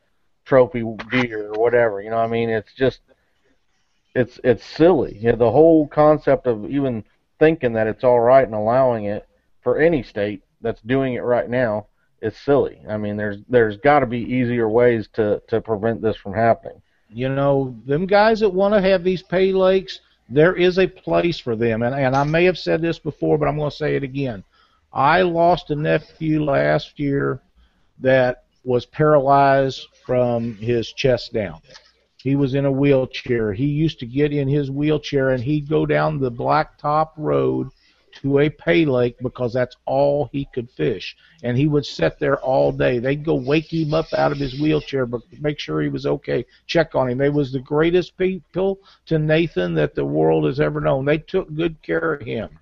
[0.44, 2.02] trophy deer or whatever.
[2.02, 3.00] You know, what I mean, it's just
[4.14, 5.16] it's it's silly.
[5.16, 7.04] You know, the whole concept of even
[7.38, 9.26] thinking that it's all right and allowing it
[9.62, 11.86] for any state that's doing it right now
[12.22, 12.80] is silly.
[12.88, 16.80] I mean, there's there's got to be easier ways to to prevent this from happening.
[17.08, 21.38] You know, them guys that want to have these pay lakes, there is a place
[21.38, 21.82] for them.
[21.82, 24.44] And and I may have said this before, but I'm going to say it again.
[24.92, 27.40] I lost a nephew last year
[28.00, 31.60] that was paralyzed from his chest down.
[32.16, 33.52] He was in a wheelchair.
[33.52, 37.70] He used to get in his wheelchair and he'd go down the blacktop road
[38.22, 41.16] to a pay lake because that's all he could fish.
[41.42, 42.98] And he would sit there all day.
[42.98, 46.44] They'd go wake him up out of his wheelchair, but make sure he was okay,
[46.66, 47.18] check on him.
[47.18, 51.04] They was the greatest people to Nathan that the world has ever known.
[51.04, 52.58] They took good care of him.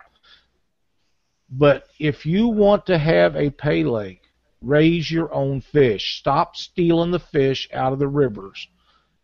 [1.50, 4.22] But if you want to have a pay lake,
[4.60, 6.18] raise your own fish.
[6.18, 8.68] Stop stealing the fish out of the rivers.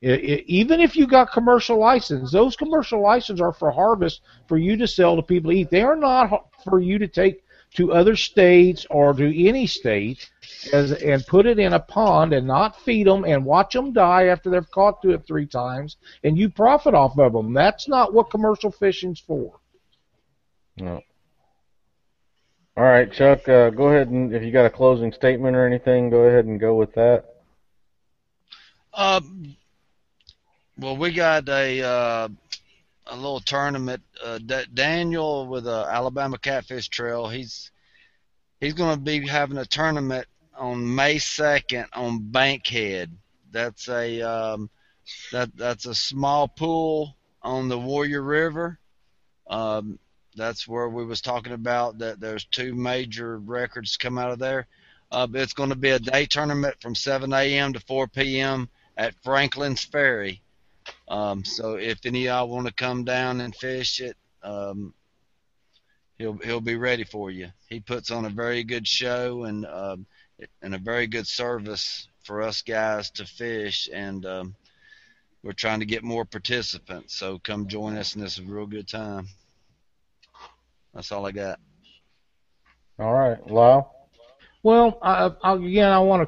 [0.05, 4.59] It, it, even if you got commercial license, those commercial licenses are for harvest for
[4.59, 5.71] you to sell to people to eat.
[5.71, 7.43] They are not for you to take
[7.77, 10.31] to other states or to any state
[10.75, 14.27] as, and put it in a pond and not feed them and watch them die
[14.27, 17.55] after they've caught to it three times and you profit off of them.
[17.55, 19.59] That's not what commercial fishing's for.
[20.77, 21.01] No.
[22.77, 23.49] All right, Chuck.
[23.49, 26.61] Uh, go ahead and if you got a closing statement or anything, go ahead and
[26.61, 27.25] go with that.
[28.93, 29.23] Uh,
[30.79, 32.29] well, we got a uh,
[33.07, 34.03] a little tournament.
[34.23, 37.29] Uh, D- Daniel with the Alabama Catfish Trail.
[37.29, 37.71] He's
[38.61, 43.11] he's going to be having a tournament on May second on Bankhead.
[43.51, 44.71] That's a um,
[45.33, 48.79] that that's a small pool on the Warrior River.
[49.49, 49.99] Um,
[50.37, 52.19] that's where we was talking about that.
[52.19, 54.67] There's two major records come out of there.
[55.13, 57.73] Uh, it's going to be a day tournament from 7 a.m.
[57.75, 58.69] to 4 p.m.
[58.97, 60.43] at Franklin's Ferry.
[61.09, 64.95] Um, so if any of y'all want to come down and fish it, um,
[66.19, 67.49] he'll he'll be ready for you.
[67.69, 69.97] He puts on a very good show and uh,
[70.63, 74.55] and a very good service for us guys to fish, and um,
[75.43, 77.15] we're trying to get more participants.
[77.17, 79.29] So come join us, and this is a real good time.
[80.95, 81.59] That's all I got.
[82.99, 83.91] All right, Lyle.
[84.63, 86.27] Well, I, I, again, I want to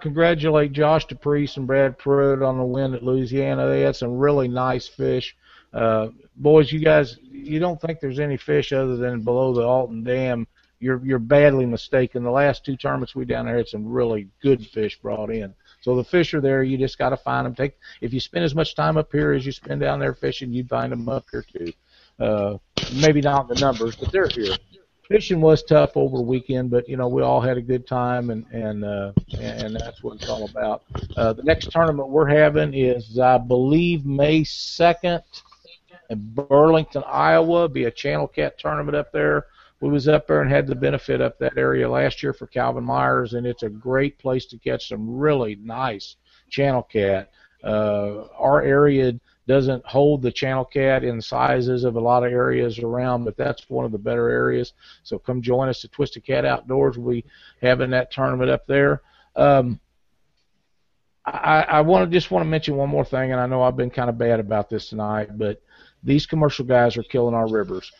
[0.00, 3.68] congratulate Josh DePriest and Brad Pruitt on the win at Louisiana.
[3.68, 5.36] They had some really nice fish.
[5.72, 10.02] Uh, boys, you guys, you don't think there's any fish other than below the Alton
[10.02, 10.46] Dam.
[10.80, 12.22] You're you're badly mistaken.
[12.22, 15.52] The last two tournaments we down there had some really good fish brought in.
[15.80, 16.62] So the fish are there.
[16.62, 17.54] You just got to find them.
[17.54, 20.52] Take if you spend as much time up here as you spend down there fishing,
[20.52, 21.72] you'd find them up here too.
[22.20, 22.58] Uh,
[22.94, 24.56] maybe not the numbers, but they're here
[25.08, 28.30] fishing was tough over the weekend, but you know we all had a good time,
[28.30, 30.82] and and uh, and that's what it's all about.
[31.16, 35.22] Uh, the next tournament we're having is, I believe, May second
[36.10, 37.68] in Burlington, Iowa.
[37.68, 39.46] Be a channel cat tournament up there.
[39.80, 42.84] We was up there and had the benefit up that area last year for Calvin
[42.84, 46.16] Myers, and it's a great place to catch some really nice
[46.50, 47.30] channel cat.
[47.62, 49.12] Uh, our area
[49.48, 53.68] doesn't hold the channel cat in sizes of a lot of areas around, but that's
[53.70, 54.74] one of the better areas.
[55.02, 56.98] So come join us at Twisted Cat Outdoors.
[56.98, 57.24] We'll be
[57.62, 59.00] having that tournament up there.
[59.34, 59.80] Um,
[61.24, 63.76] I, I want to just want to mention one more thing, and I know I've
[63.76, 65.62] been kind of bad about this tonight, but
[66.04, 67.90] these commercial guys are killing our rivers.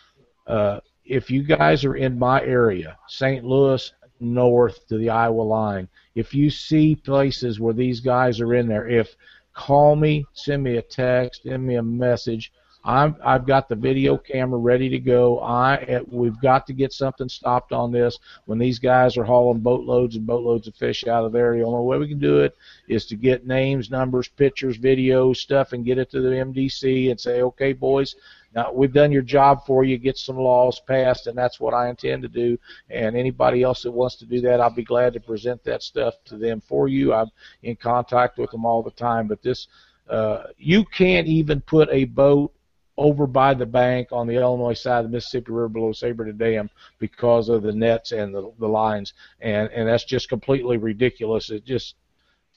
[0.47, 3.43] Uh, if you guys are in my area, St.
[3.43, 3.91] Louis
[4.21, 8.87] north to the Iowa line, if you see places where these guys are in there,
[8.87, 9.17] if
[9.59, 12.53] call me, send me a text, send me a message.
[12.85, 15.41] I'm, I've got the video camera ready to go.
[15.41, 18.19] I we've got to get something stopped on this.
[18.47, 21.85] When these guys are hauling boatloads and boatloads of fish out of there, the only
[21.85, 22.57] way we can do it
[22.89, 27.21] is to get names, numbers, pictures, videos, stuff, and get it to the MDC and
[27.21, 28.15] say, okay, boys,
[28.55, 31.91] now, we've done your job for you, get some laws passed, and that's what I
[31.91, 32.59] intend to do.
[32.89, 36.15] And anybody else that wants to do that, I'll be glad to present that stuff
[36.27, 37.13] to them for you.
[37.13, 37.31] I'm
[37.63, 39.29] in contact with them all the time.
[39.29, 39.69] But this,
[40.09, 42.53] uh, you can't even put a boat
[42.97, 46.71] over by the bank on the Illinois side of the Mississippi River below Saverton Dam
[46.99, 51.51] because of the nets and the, the lines, and and that's just completely ridiculous.
[51.51, 51.95] It just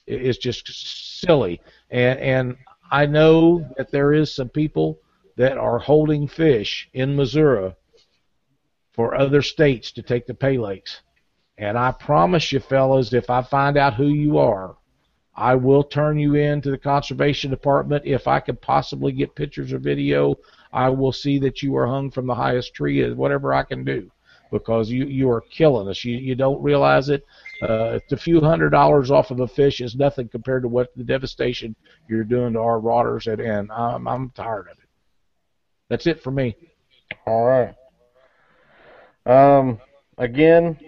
[0.06, 2.56] it's just silly, and and
[2.90, 4.98] I know that there is some people
[5.36, 7.74] that are holding fish in Missouri
[8.92, 11.00] for other states to take the pay lakes.
[11.58, 14.76] And I promise you, fellas, if I find out who you are,
[15.34, 19.72] I will turn you in to the conservation department if I could possibly get pictures
[19.72, 20.36] or video.
[20.72, 24.10] I will see that you are hung from the highest tree, whatever I can do,
[24.50, 26.04] because you you are killing us.
[26.04, 27.24] You you don't realize it.
[27.62, 31.04] Uh, a few hundred dollars off of a fish is nothing compared to what the
[31.04, 31.74] devastation
[32.08, 34.81] you're doing to our waters, and, and I'm I'm tired of it.
[35.92, 36.56] That's it for me.
[37.26, 37.74] All right.
[39.26, 39.78] Um,
[40.16, 40.78] again,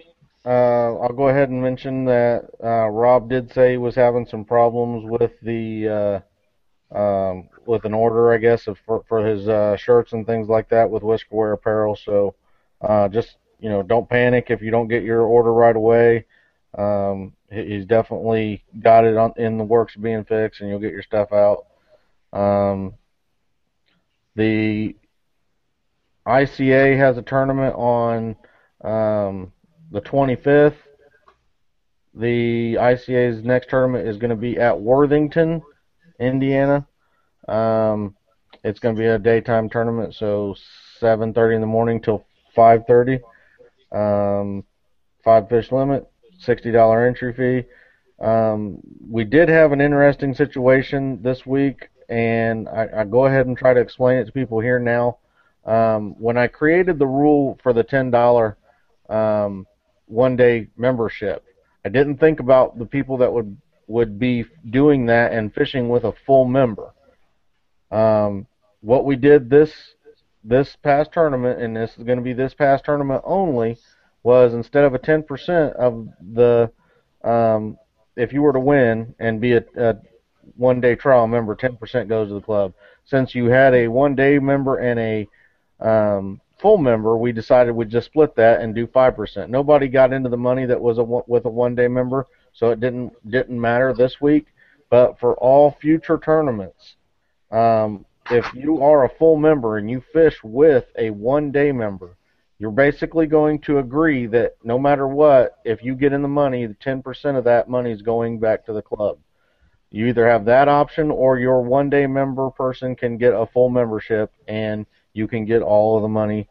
[0.47, 4.47] uh, I'll go ahead and mention that uh, Rob did say he was having some
[4.47, 6.23] problems with the
[6.95, 10.49] uh, um, with an order, I guess, of, for, for his uh, shirts and things
[10.49, 11.97] like that with Whiskerware Apparel.
[11.97, 12.35] So
[12.81, 16.25] uh, just you know, don't panic if you don't get your order right away.
[16.79, 21.03] Um, he's definitely got it on, in the works being fixed, and you'll get your
[21.03, 21.67] stuff out.
[22.33, 22.95] Um,
[24.37, 24.97] the
[26.27, 28.37] ICA has a tournament on
[28.83, 29.53] um,
[29.91, 30.77] the 25th.
[32.15, 35.63] The ICA's next tournament is going to be at Worthington,
[36.21, 36.87] Indiana.
[37.49, 38.15] Um,
[38.63, 40.55] it's going to be a daytime tournament, so
[41.01, 42.25] 7:30 in the morning till
[42.57, 43.21] 5:30.
[43.93, 44.65] Um,
[45.25, 46.07] five fish limit,
[46.47, 47.69] $60 entry fee.
[48.25, 48.79] Um,
[49.11, 53.75] we did have an interesting situation this week, and I, I go ahead and try
[53.75, 55.19] to explain it to people here now.
[55.65, 58.57] Um, when I created the rule for the $10
[59.09, 59.67] um,
[60.07, 61.45] one day membership.
[61.85, 66.05] I didn't think about the people that would would be doing that and fishing with
[66.05, 66.95] a full member.
[67.91, 68.47] Um,
[68.81, 69.95] what we did this
[70.43, 73.79] this past tournament, and this is going to be this past tournament only,
[74.23, 76.71] was instead of a 10% of the,
[77.23, 77.79] um,
[78.15, 79.95] if you were to win and be a, a
[80.57, 82.75] one day trial member, 10% goes to the club.
[83.05, 85.29] Since you had a one day member and a
[85.81, 89.51] um, full member, we decided we'd just split that and do five percent.
[89.51, 92.81] Nobody got into the money that was a, with a one day member, so it
[92.81, 94.47] didn't didn't matter this week.
[94.91, 96.97] But for all future tournaments,
[97.51, 102.17] um, if you are a full member and you fish with a one day member,
[102.59, 106.67] you're basically going to agree that no matter what, if you get in the money,
[106.67, 109.19] the 10% of that money is going back to the club.
[109.95, 113.69] You either have that option or your one day member person can get a full
[113.69, 116.49] membership and you can get all of the money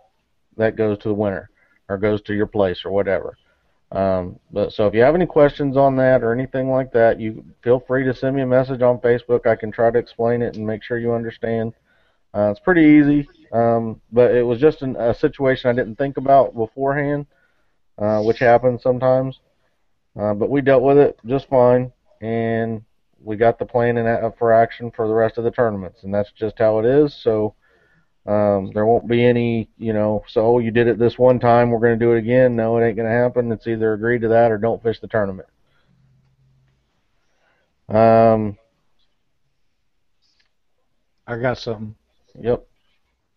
[0.56, 1.50] that goes to the winner
[1.90, 3.38] or goes to your place or whatever.
[3.92, 7.44] Um, but so if you have any questions on that or anything like that, you
[7.62, 9.46] feel free to send me a message on Facebook.
[9.46, 11.74] I can try to explain it and make sure you understand.
[12.34, 16.16] Uh, it's pretty easy, um, but it was just an, a situation I didn't think
[16.16, 17.26] about beforehand,
[17.98, 19.42] uh, which happens sometimes.
[20.18, 21.92] Uh, but we dealt with it just fine,
[22.22, 22.84] and
[23.24, 26.32] we got the plan in, for action for the rest of the tournaments, and that's
[26.32, 27.14] just how it is.
[27.14, 27.56] So
[28.26, 31.80] um, there won't be any, you know, so you did it this one time, we're
[31.80, 32.56] going to do it again.
[32.56, 33.52] No, it ain't going to happen.
[33.52, 35.48] It's either agree to that or don't fish the tournament.
[37.90, 38.58] Um,
[41.28, 41.96] I got something.
[42.40, 42.66] Yep.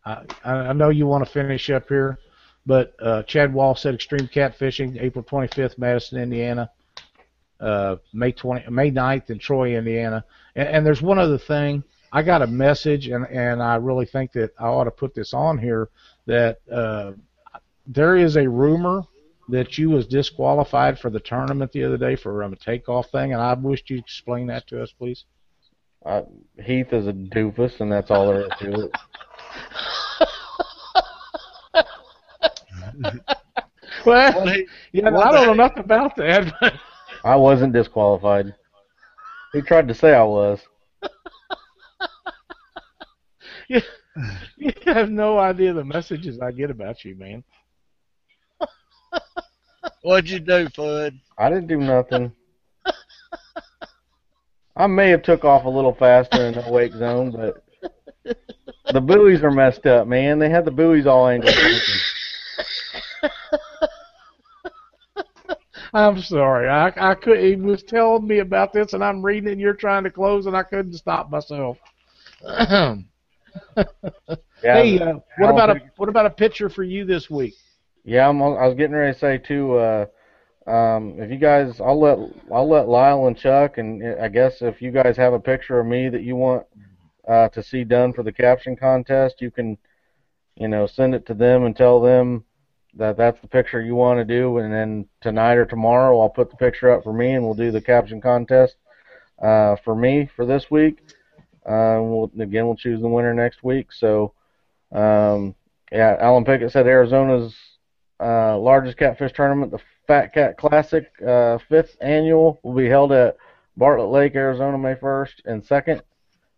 [0.04, 2.18] I I know you want to finish up here,
[2.64, 6.70] but uh, Chad Wall said extreme catfishing, April 25th, Madison, Indiana.
[7.60, 10.24] Uh, May 20, May 9th in Troy, Indiana.
[10.54, 11.82] And, and there's one other thing.
[12.12, 15.34] I got a message, and and I really think that I ought to put this
[15.34, 15.88] on here
[16.26, 17.12] that uh,
[17.86, 19.02] there is a rumor
[19.48, 23.32] that you was disqualified for the tournament the other day for um, a takeoff thing,
[23.32, 25.24] and I wish you'd explain that to us, please.
[26.04, 26.22] Uh,
[26.62, 28.90] Heath is a doofus, and that's all there is to it.
[34.06, 34.56] well,
[34.92, 36.78] yeah, I don't know nothing about that.
[37.26, 38.54] But I wasn't disqualified.
[39.52, 40.60] He tried to say I was.
[43.68, 43.80] you,
[44.56, 47.42] you have no idea the messages I get about you, man.
[50.02, 51.18] What'd you do, Fudd?
[51.36, 52.30] I didn't do nothing.
[54.76, 58.36] I may have took off a little faster in the wake zone, but
[58.92, 60.38] the buoys are messed up, man.
[60.38, 61.52] They had the buoys all angled.
[65.96, 66.68] I'm sorry.
[66.68, 67.38] I I could.
[67.38, 69.52] He was telling me about this, and I'm reading it.
[69.52, 71.78] and You're trying to close, and I couldn't stop myself.
[74.62, 77.54] Yeah, hey, uh, what about a what about a picture for you this week?
[78.04, 79.74] Yeah, I'm, I was getting ready to say too.
[79.74, 80.06] Uh,
[80.66, 82.18] um, if you guys, I'll let
[82.52, 85.78] I'll let Lyle and Chuck, and uh, I guess if you guys have a picture
[85.78, 86.66] of me that you want
[87.28, 89.78] uh, to see done for the caption contest, you can,
[90.56, 92.44] you know, send it to them and tell them
[92.96, 96.50] that that's the picture you want to do, and then tonight or tomorrow I'll put
[96.50, 98.76] the picture up for me, and we'll do the caption contest
[99.42, 101.00] uh, for me for this week.
[101.64, 103.92] Uh, we'll again we'll choose the winner next week.
[103.92, 104.32] So,
[104.92, 105.54] um,
[105.92, 107.54] yeah, Alan Pickett said Arizona's
[108.20, 113.36] uh, largest catfish tournament, the Fat Cat Classic, uh, fifth annual, will be held at
[113.76, 116.00] Bartlett Lake, Arizona, May 1st and 2nd.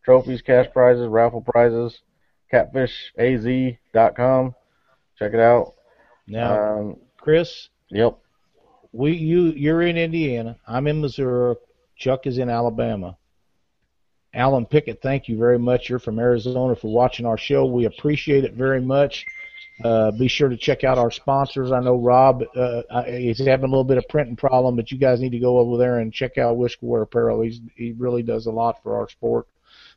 [0.04, 2.00] Trophies, cash prizes, raffle prizes,
[2.52, 4.54] catfishaz.com.
[5.18, 5.74] Check it out.
[6.28, 8.18] Now, Um, Chris, yep.
[8.92, 10.56] we you you're in Indiana.
[10.66, 11.56] I'm in Missouri.
[11.96, 13.16] Chuck is in Alabama.
[14.34, 15.88] Alan Pickett, thank you very much.
[15.88, 17.64] You're from Arizona for watching our show.
[17.64, 19.24] We appreciate it very much.
[19.82, 21.72] Uh, be sure to check out our sponsors.
[21.72, 25.20] I know Rob uh, he's having a little bit of printing problem, but you guys
[25.20, 27.40] need to go over there and check out Whiskerware Apparel.
[27.42, 29.46] He's he really does a lot for our sport.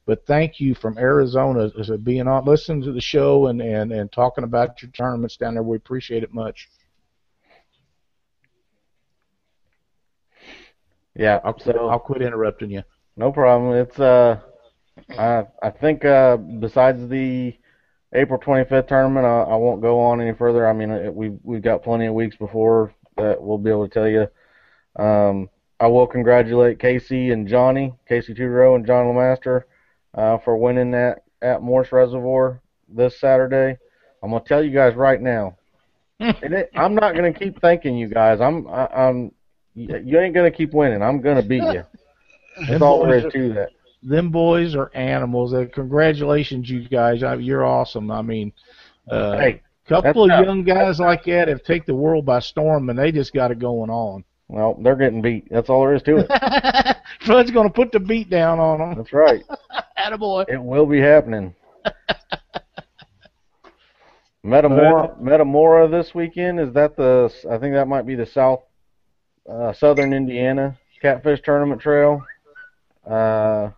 [0.06, 4.11] But thank you from Arizona for being on, listening to the show and, and, and
[4.11, 5.64] talking about your tournaments down there.
[5.64, 6.69] We appreciate it much.
[11.15, 11.39] Yeah.
[11.43, 12.84] I'll so I'll quit interrupting you.
[13.15, 13.73] no problem.
[13.73, 14.39] It's uh,
[15.18, 17.56] I I think uh, besides the
[18.14, 20.68] April 25th tournament, I, I won't go on any further.
[20.68, 24.07] I mean, we've we've got plenty of weeks before that we'll be able to tell
[24.07, 24.27] you.
[25.02, 25.49] Um,
[25.82, 29.64] I will congratulate Casey and Johnny, Casey Tudor and John Lemaster,
[30.14, 33.80] uh, for winning that at Morse Reservoir this Saturday.
[34.22, 35.58] I'm gonna tell you guys right now.
[36.20, 38.40] and it, I'm not gonna keep thanking you guys.
[38.40, 39.32] I'm I, I'm
[39.74, 41.02] you ain't gonna keep winning.
[41.02, 41.84] I'm gonna beat you.
[42.70, 43.70] That's all there boys is to that.
[44.03, 45.52] them boys are animals.
[45.52, 47.24] Uh, congratulations, you guys.
[47.24, 48.12] I, you're awesome.
[48.12, 48.53] I mean,
[49.10, 52.99] uh, Hey, couple of young guys like that have taken the world by storm, and
[52.99, 54.24] they just got it going on.
[54.52, 55.48] Well, they're getting beat.
[55.49, 56.98] That's all there is to it.
[57.26, 58.95] Fred's going to put the beat down on them.
[58.98, 59.41] That's right.
[59.98, 60.45] Attaboy.
[60.49, 61.56] It will be happening.
[64.44, 67.32] Metamora, Metamora this weekend is that the?
[67.49, 68.64] I think that might be the South,
[69.49, 72.22] uh, Southern Indiana Catfish Tournament Trail,
[73.10, 73.69] uh,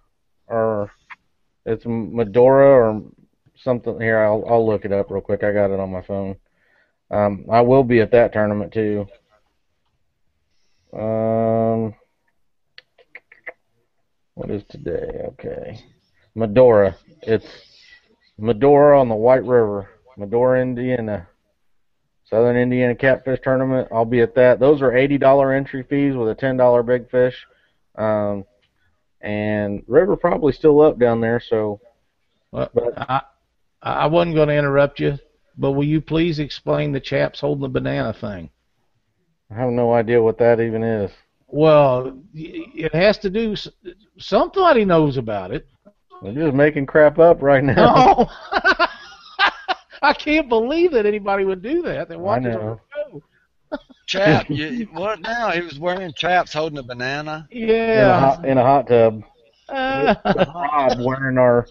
[0.47, 0.91] or
[1.65, 3.03] it's Medora or
[3.57, 3.99] something.
[4.01, 5.43] Here, I'll I'll look it up real quick.
[5.43, 6.37] I got it on my phone.
[7.11, 9.07] Um, I will be at that tournament too.
[10.93, 11.95] Um,
[14.35, 15.21] what is today?
[15.29, 15.79] Okay.
[16.35, 16.95] Medora.
[17.21, 17.45] It's
[18.37, 21.27] Medora on the White River, Medora, Indiana.
[22.25, 23.87] Southern Indiana Catfish Tournament.
[23.91, 24.59] I'll be at that.
[24.59, 27.35] Those are eighty dollar entry fees with a ten dollar big fish.
[27.95, 28.45] Um,
[29.21, 31.79] and river probably still up down there, so
[32.51, 33.21] Well, But- I,
[33.81, 35.17] I wasn't going to interrupt you,
[35.57, 38.49] but will you please explain the chaps holding the banana thing?
[39.53, 41.11] I have no idea what that even is.
[41.47, 43.55] Well, it has to do.
[44.17, 45.67] Somebody knows about it.
[46.23, 47.75] They're just making crap up right now.
[47.75, 48.29] No.
[50.01, 52.09] I can't believe that anybody would do that.
[52.09, 52.61] That watches know.
[52.61, 52.81] our
[53.11, 53.23] show.
[54.07, 55.51] Chap, you, you- what now?
[55.51, 57.47] He was wearing chaps holding a banana.
[57.51, 58.19] In a Yeah.
[58.19, 59.21] hot in a hot tub.
[59.69, 60.15] Uh,
[60.53, 61.67] Rob wearing our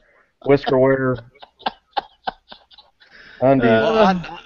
[0.47, 1.19] Whiskerware
[3.41, 3.69] undies.
[3.69, 4.41] Uh, Well,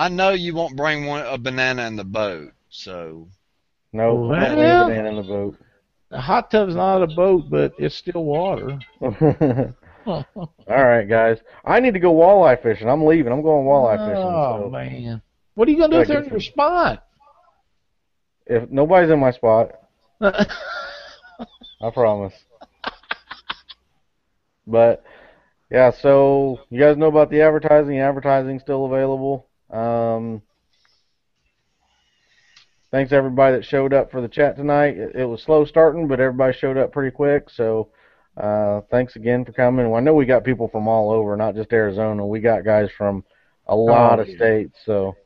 [0.00, 3.28] I, I know you won't bring one a banana in the boat, so
[3.92, 5.56] no, well- don't leave a banana in the boat.
[6.10, 8.78] a hot tub's not a boat, but it's still water.
[10.06, 10.24] All
[10.66, 11.38] right, guys.
[11.64, 12.88] I need to go walleye fishing.
[12.88, 13.32] I'm leaving.
[13.32, 14.24] I'm going walleye fishing.
[14.24, 15.22] Oh So man,
[15.54, 17.04] what are you gonna do Gotta if they're in your spot?
[18.46, 19.72] if nobody's in my spot,
[20.22, 22.32] I promise.
[24.66, 25.04] But
[25.70, 27.98] yeah, so you guys know about the advertising.
[27.98, 29.46] Advertising's still available.
[29.72, 30.42] Um,
[32.90, 34.96] thanks everybody that showed up for the chat tonight.
[34.96, 37.48] It, it was slow starting, but everybody showed up pretty quick.
[37.50, 37.88] So
[38.36, 39.88] uh, thanks again for coming.
[39.88, 42.26] Well, I know we got people from all over, not just Arizona.
[42.26, 43.24] We got guys from
[43.66, 44.36] a lot Oh, of yeah.
[44.36, 44.78] states.
[44.84, 45.16] So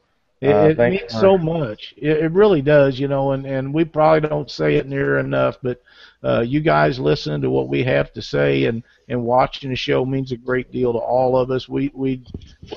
[0.45, 1.95] It, Uh, it means for- so much.
[1.97, 5.57] It, it really does, you know, and, and we probably don't say it near enough,
[5.63, 5.81] but
[6.23, 10.05] uh, you guys listening to what we have to say and, and watching the show
[10.05, 11.69] means a great deal to all of us.
[11.69, 12.23] We we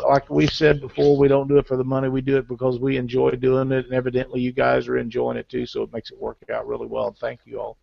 [0.07, 2.09] like we said before, we don't do it for the money.
[2.09, 5.47] We do it because we enjoy doing it, and evidently you guys are enjoying it
[5.49, 5.65] too.
[5.65, 7.15] So it makes it work out really well.
[7.19, 7.77] Thank you all.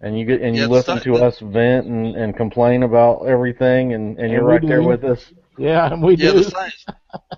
[0.00, 3.26] and you get and you Yeah, listen the- to us vent and, and complain about
[3.26, 5.32] everything, and, and you're we right there with us.
[5.58, 6.32] Yeah, and we yeah.
[6.32, 6.42] do.
[6.42, 6.94] The same,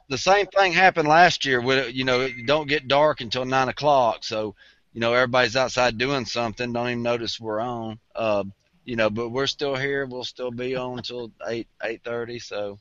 [0.09, 1.60] the same thing happened last year.
[1.60, 4.55] With you know, it don't get dark until nine o'clock, so
[4.93, 6.72] you know everybody's outside doing something.
[6.72, 7.98] Don't even notice we're on.
[8.14, 8.44] Uh,
[8.84, 10.06] you know, but we're still here.
[10.06, 12.39] We'll still be on until eight eight thirty.
[12.39, 12.78] So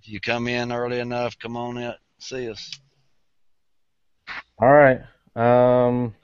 [0.00, 2.70] if you come in early enough, come on in, see us.
[4.58, 5.00] All right.
[5.36, 6.14] Um,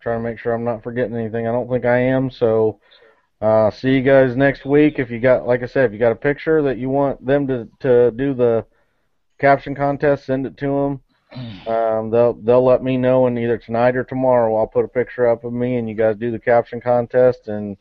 [0.00, 1.46] trying to make sure I'm not forgetting anything.
[1.46, 2.30] I don't think I am.
[2.30, 2.80] So,
[3.40, 4.98] uh, see you guys next week.
[4.98, 7.46] If you got, like I said, if you got a picture that you want them
[7.46, 8.66] to to do the
[9.38, 11.00] caption contest, send it to them.
[11.68, 15.28] Um, they'll they'll let me know, and either tonight or tomorrow, I'll put a picture
[15.28, 17.76] up of me, and you guys do the caption contest, and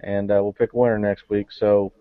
[0.00, 1.52] and uh, we'll pick a winner next week.
[1.52, 1.92] So,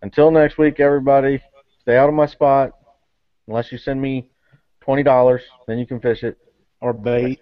[0.00, 1.42] until next week, everybody,
[1.82, 2.72] stay out of my spot,
[3.46, 4.30] unless you send me
[4.80, 6.38] twenty dollars, then you can fish it.
[6.80, 7.40] Or bait.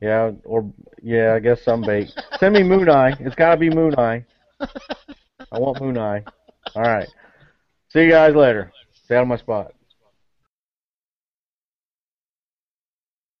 [0.00, 2.10] Yeah, or yeah, I guess some bait.
[2.40, 3.14] Send me moon eye.
[3.20, 4.24] It's got to be moon eye.
[4.60, 6.24] I want moon eye.
[6.74, 7.08] All right.
[7.90, 8.72] See you guys later.
[9.04, 9.72] Stay out of my spot.